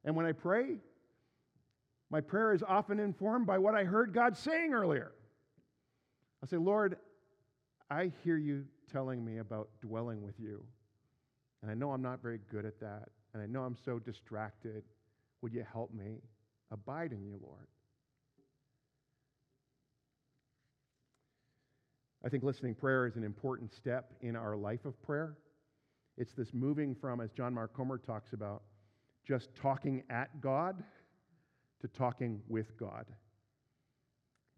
And 0.05 0.15
when 0.15 0.27
I 0.27 0.33
pray, 0.33 0.77
my 2.11 2.21
prayer 2.21 2.53
is 2.53 2.63
often 2.63 3.01
informed 3.01 3.47
by 3.47 3.59
what 3.59 3.75
I 3.75 3.85
heard 3.85 4.13
God 4.13 4.37
saying 4.37 4.75
earlier. 4.75 5.13
I 6.43 6.47
say, 6.47 6.57
Lord, 6.57 6.97
I 7.91 8.13
hear 8.25 8.37
you 8.37 8.65
telling 8.91 9.25
me 9.25 9.39
about 9.39 9.69
dwelling 9.81 10.23
with 10.23 10.39
you. 10.39 10.63
And 11.63 11.71
I 11.71 11.75
know 11.75 11.93
I'm 11.93 12.03
not 12.03 12.21
very 12.21 12.41
good 12.51 12.67
at 12.67 12.81
that. 12.81 13.09
And 13.33 13.43
I 13.43 13.47
know 13.47 13.63
I'm 13.63 13.77
so 13.85 13.99
distracted. 13.99 14.83
Would 15.41 15.55
you 15.55 15.65
help 15.73 15.95
me? 15.95 16.19
Abide 16.71 17.13
in 17.13 17.25
you, 17.25 17.39
Lord. 17.43 17.67
I 22.25 22.29
think 22.29 22.45
listening 22.45 22.75
prayer 22.75 23.07
is 23.07 23.17
an 23.17 23.25
important 23.25 23.75
step 23.75 24.13
in 24.21 24.37
our 24.37 24.57
life 24.57 24.85
of 24.85 25.01
prayer. 25.03 25.37
It's 26.17 26.33
this 26.35 26.55
moving 26.55 26.95
from, 26.95 27.21
as 27.21 27.33
John 27.33 27.55
Mark 27.55 27.75
Comer 27.75 27.99
talks 27.99 28.33
about, 28.33 28.63
just 29.27 29.49
talking 29.55 30.05
at 30.09 30.41
God 30.41 30.85
to 31.81 31.89
talking 31.89 32.41
with 32.49 32.77
God. 32.79 33.07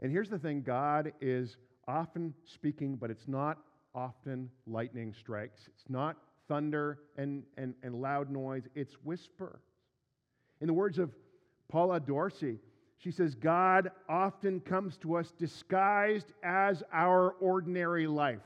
And 0.01 0.13
here's 0.13 0.29
the 0.29 0.39
thing 0.39 0.63
God 0.63 1.13
is 1.21 1.57
often 1.89 2.35
speaking, 2.45 2.97
but 2.97 3.11
it's 3.11 3.29
not 3.29 3.59
often 3.95 4.51
lightning 4.67 5.15
strikes. 5.19 5.63
It's 5.69 5.89
not 5.89 6.17
thunder 6.49 6.99
and, 7.17 7.45
and, 7.57 7.75
and 7.83 7.95
loud 7.95 8.31
noise, 8.31 8.65
it's 8.75 8.95
whisper. 9.05 9.61
In 10.61 10.67
the 10.67 10.75
words 10.75 10.99
of 10.99 11.11
Paula 11.69 12.01
D'Arcy, 12.01 12.59
she 13.05 13.11
says, 13.11 13.35
God 13.35 13.91
often 14.09 14.61
comes 14.61 14.97
to 14.99 15.17
us 15.17 15.31
disguised 15.39 16.33
as 16.43 16.83
our 16.91 17.33
ordinary 17.33 18.07
life. 18.07 18.41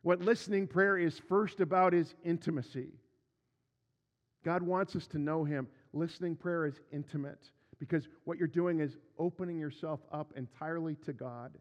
What 0.00 0.22
listening 0.22 0.66
prayer 0.66 0.96
is 0.96 1.20
first 1.28 1.60
about 1.60 1.92
is 1.92 2.14
intimacy. 2.24 2.88
God 4.46 4.62
wants 4.62 4.96
us 4.96 5.06
to 5.08 5.18
know 5.18 5.44
Him. 5.44 5.68
Listening 5.92 6.36
prayer 6.36 6.64
is 6.64 6.80
intimate 6.90 7.50
because 7.78 8.08
what 8.24 8.38
you're 8.38 8.48
doing 8.48 8.80
is 8.80 8.96
opening 9.18 9.58
yourself 9.58 10.00
up 10.10 10.32
entirely 10.34 10.94
to 11.04 11.12
God. 11.12 11.52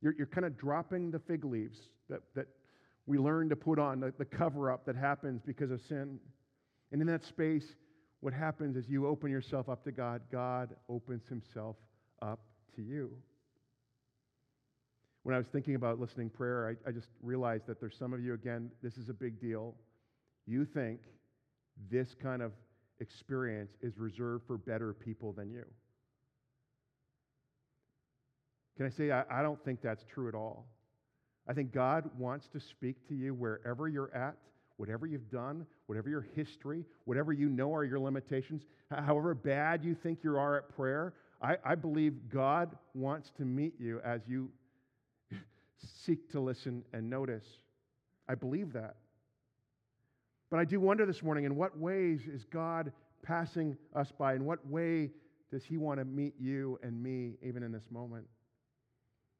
You're, 0.00 0.14
you're 0.16 0.28
kind 0.28 0.46
of 0.46 0.56
dropping 0.56 1.10
the 1.10 1.18
fig 1.18 1.44
leaves 1.44 1.88
that, 2.08 2.20
that 2.36 2.46
we 3.06 3.18
learn 3.18 3.48
to 3.48 3.56
put 3.56 3.80
on, 3.80 3.98
the, 3.98 4.14
the 4.16 4.24
cover 4.24 4.70
up 4.70 4.86
that 4.86 4.94
happens 4.94 5.42
because 5.44 5.72
of 5.72 5.80
sin. 5.80 6.20
And 6.92 7.00
in 7.00 7.08
that 7.08 7.24
space, 7.24 7.74
what 8.22 8.32
happens 8.32 8.76
is 8.76 8.88
you 8.88 9.08
open 9.08 9.32
yourself 9.32 9.68
up 9.68 9.82
to 9.82 9.90
God, 9.90 10.22
God 10.30 10.76
opens 10.88 11.26
Himself 11.28 11.74
up 12.22 12.38
to 12.76 12.80
you. 12.80 13.10
When 15.24 15.34
I 15.34 15.38
was 15.38 15.48
thinking 15.48 15.74
about 15.74 15.98
listening 15.98 16.30
prayer, 16.30 16.76
I, 16.86 16.88
I 16.88 16.92
just 16.92 17.08
realized 17.20 17.66
that 17.66 17.80
there's 17.80 17.96
some 17.98 18.12
of 18.12 18.20
you, 18.20 18.34
again, 18.34 18.70
this 18.80 18.96
is 18.96 19.08
a 19.08 19.12
big 19.12 19.40
deal. 19.40 19.74
You 20.46 20.64
think 20.64 21.00
this 21.90 22.14
kind 22.14 22.42
of 22.42 22.52
experience 23.00 23.72
is 23.82 23.98
reserved 23.98 24.46
for 24.46 24.56
better 24.56 24.92
people 24.92 25.32
than 25.32 25.50
you. 25.50 25.64
Can 28.76 28.86
I 28.86 28.90
say, 28.90 29.10
I, 29.10 29.24
I, 29.28 29.42
don't 29.42 29.62
think 29.64 29.82
that's 29.82 30.04
true 30.04 30.28
at 30.28 30.34
all. 30.36 30.66
I 31.48 31.54
think 31.54 31.72
God 31.72 32.08
wants 32.16 32.46
to 32.52 32.60
speak 32.60 33.08
to 33.08 33.14
you 33.16 33.34
wherever 33.34 33.88
you're 33.88 34.14
at, 34.14 34.36
whatever 34.82 35.06
you've 35.06 35.30
done, 35.30 35.64
whatever 35.86 36.10
your 36.10 36.26
history, 36.34 36.84
whatever 37.04 37.32
you 37.32 37.48
know 37.48 37.72
are 37.72 37.84
your 37.84 38.00
limitations, 38.00 38.64
however 38.90 39.32
bad 39.32 39.84
you 39.84 39.94
think 39.94 40.24
you 40.24 40.36
are 40.36 40.58
at 40.58 40.68
prayer. 40.74 41.14
I, 41.40 41.56
I 41.64 41.76
believe 41.76 42.28
God 42.28 42.76
wants 42.92 43.30
to 43.36 43.44
meet 43.44 43.74
you 43.78 44.00
as 44.04 44.22
you 44.26 44.50
seek 46.04 46.28
to 46.32 46.40
listen 46.40 46.82
and 46.92 47.08
notice. 47.08 47.44
I 48.28 48.34
believe 48.34 48.72
that. 48.72 48.96
But 50.50 50.58
I 50.58 50.64
do 50.64 50.80
wonder 50.80 51.06
this 51.06 51.22
morning 51.22 51.44
in 51.44 51.54
what 51.54 51.78
ways 51.78 52.22
is 52.26 52.44
God 52.46 52.90
passing 53.22 53.76
us 53.94 54.10
by? 54.10 54.34
In 54.34 54.44
what 54.44 54.66
way 54.66 55.12
does 55.52 55.62
He 55.62 55.76
want 55.76 56.00
to 56.00 56.04
meet 56.04 56.34
you 56.40 56.80
and 56.82 57.00
me 57.00 57.34
even 57.40 57.62
in 57.62 57.70
this 57.70 57.88
moment? 57.88 58.26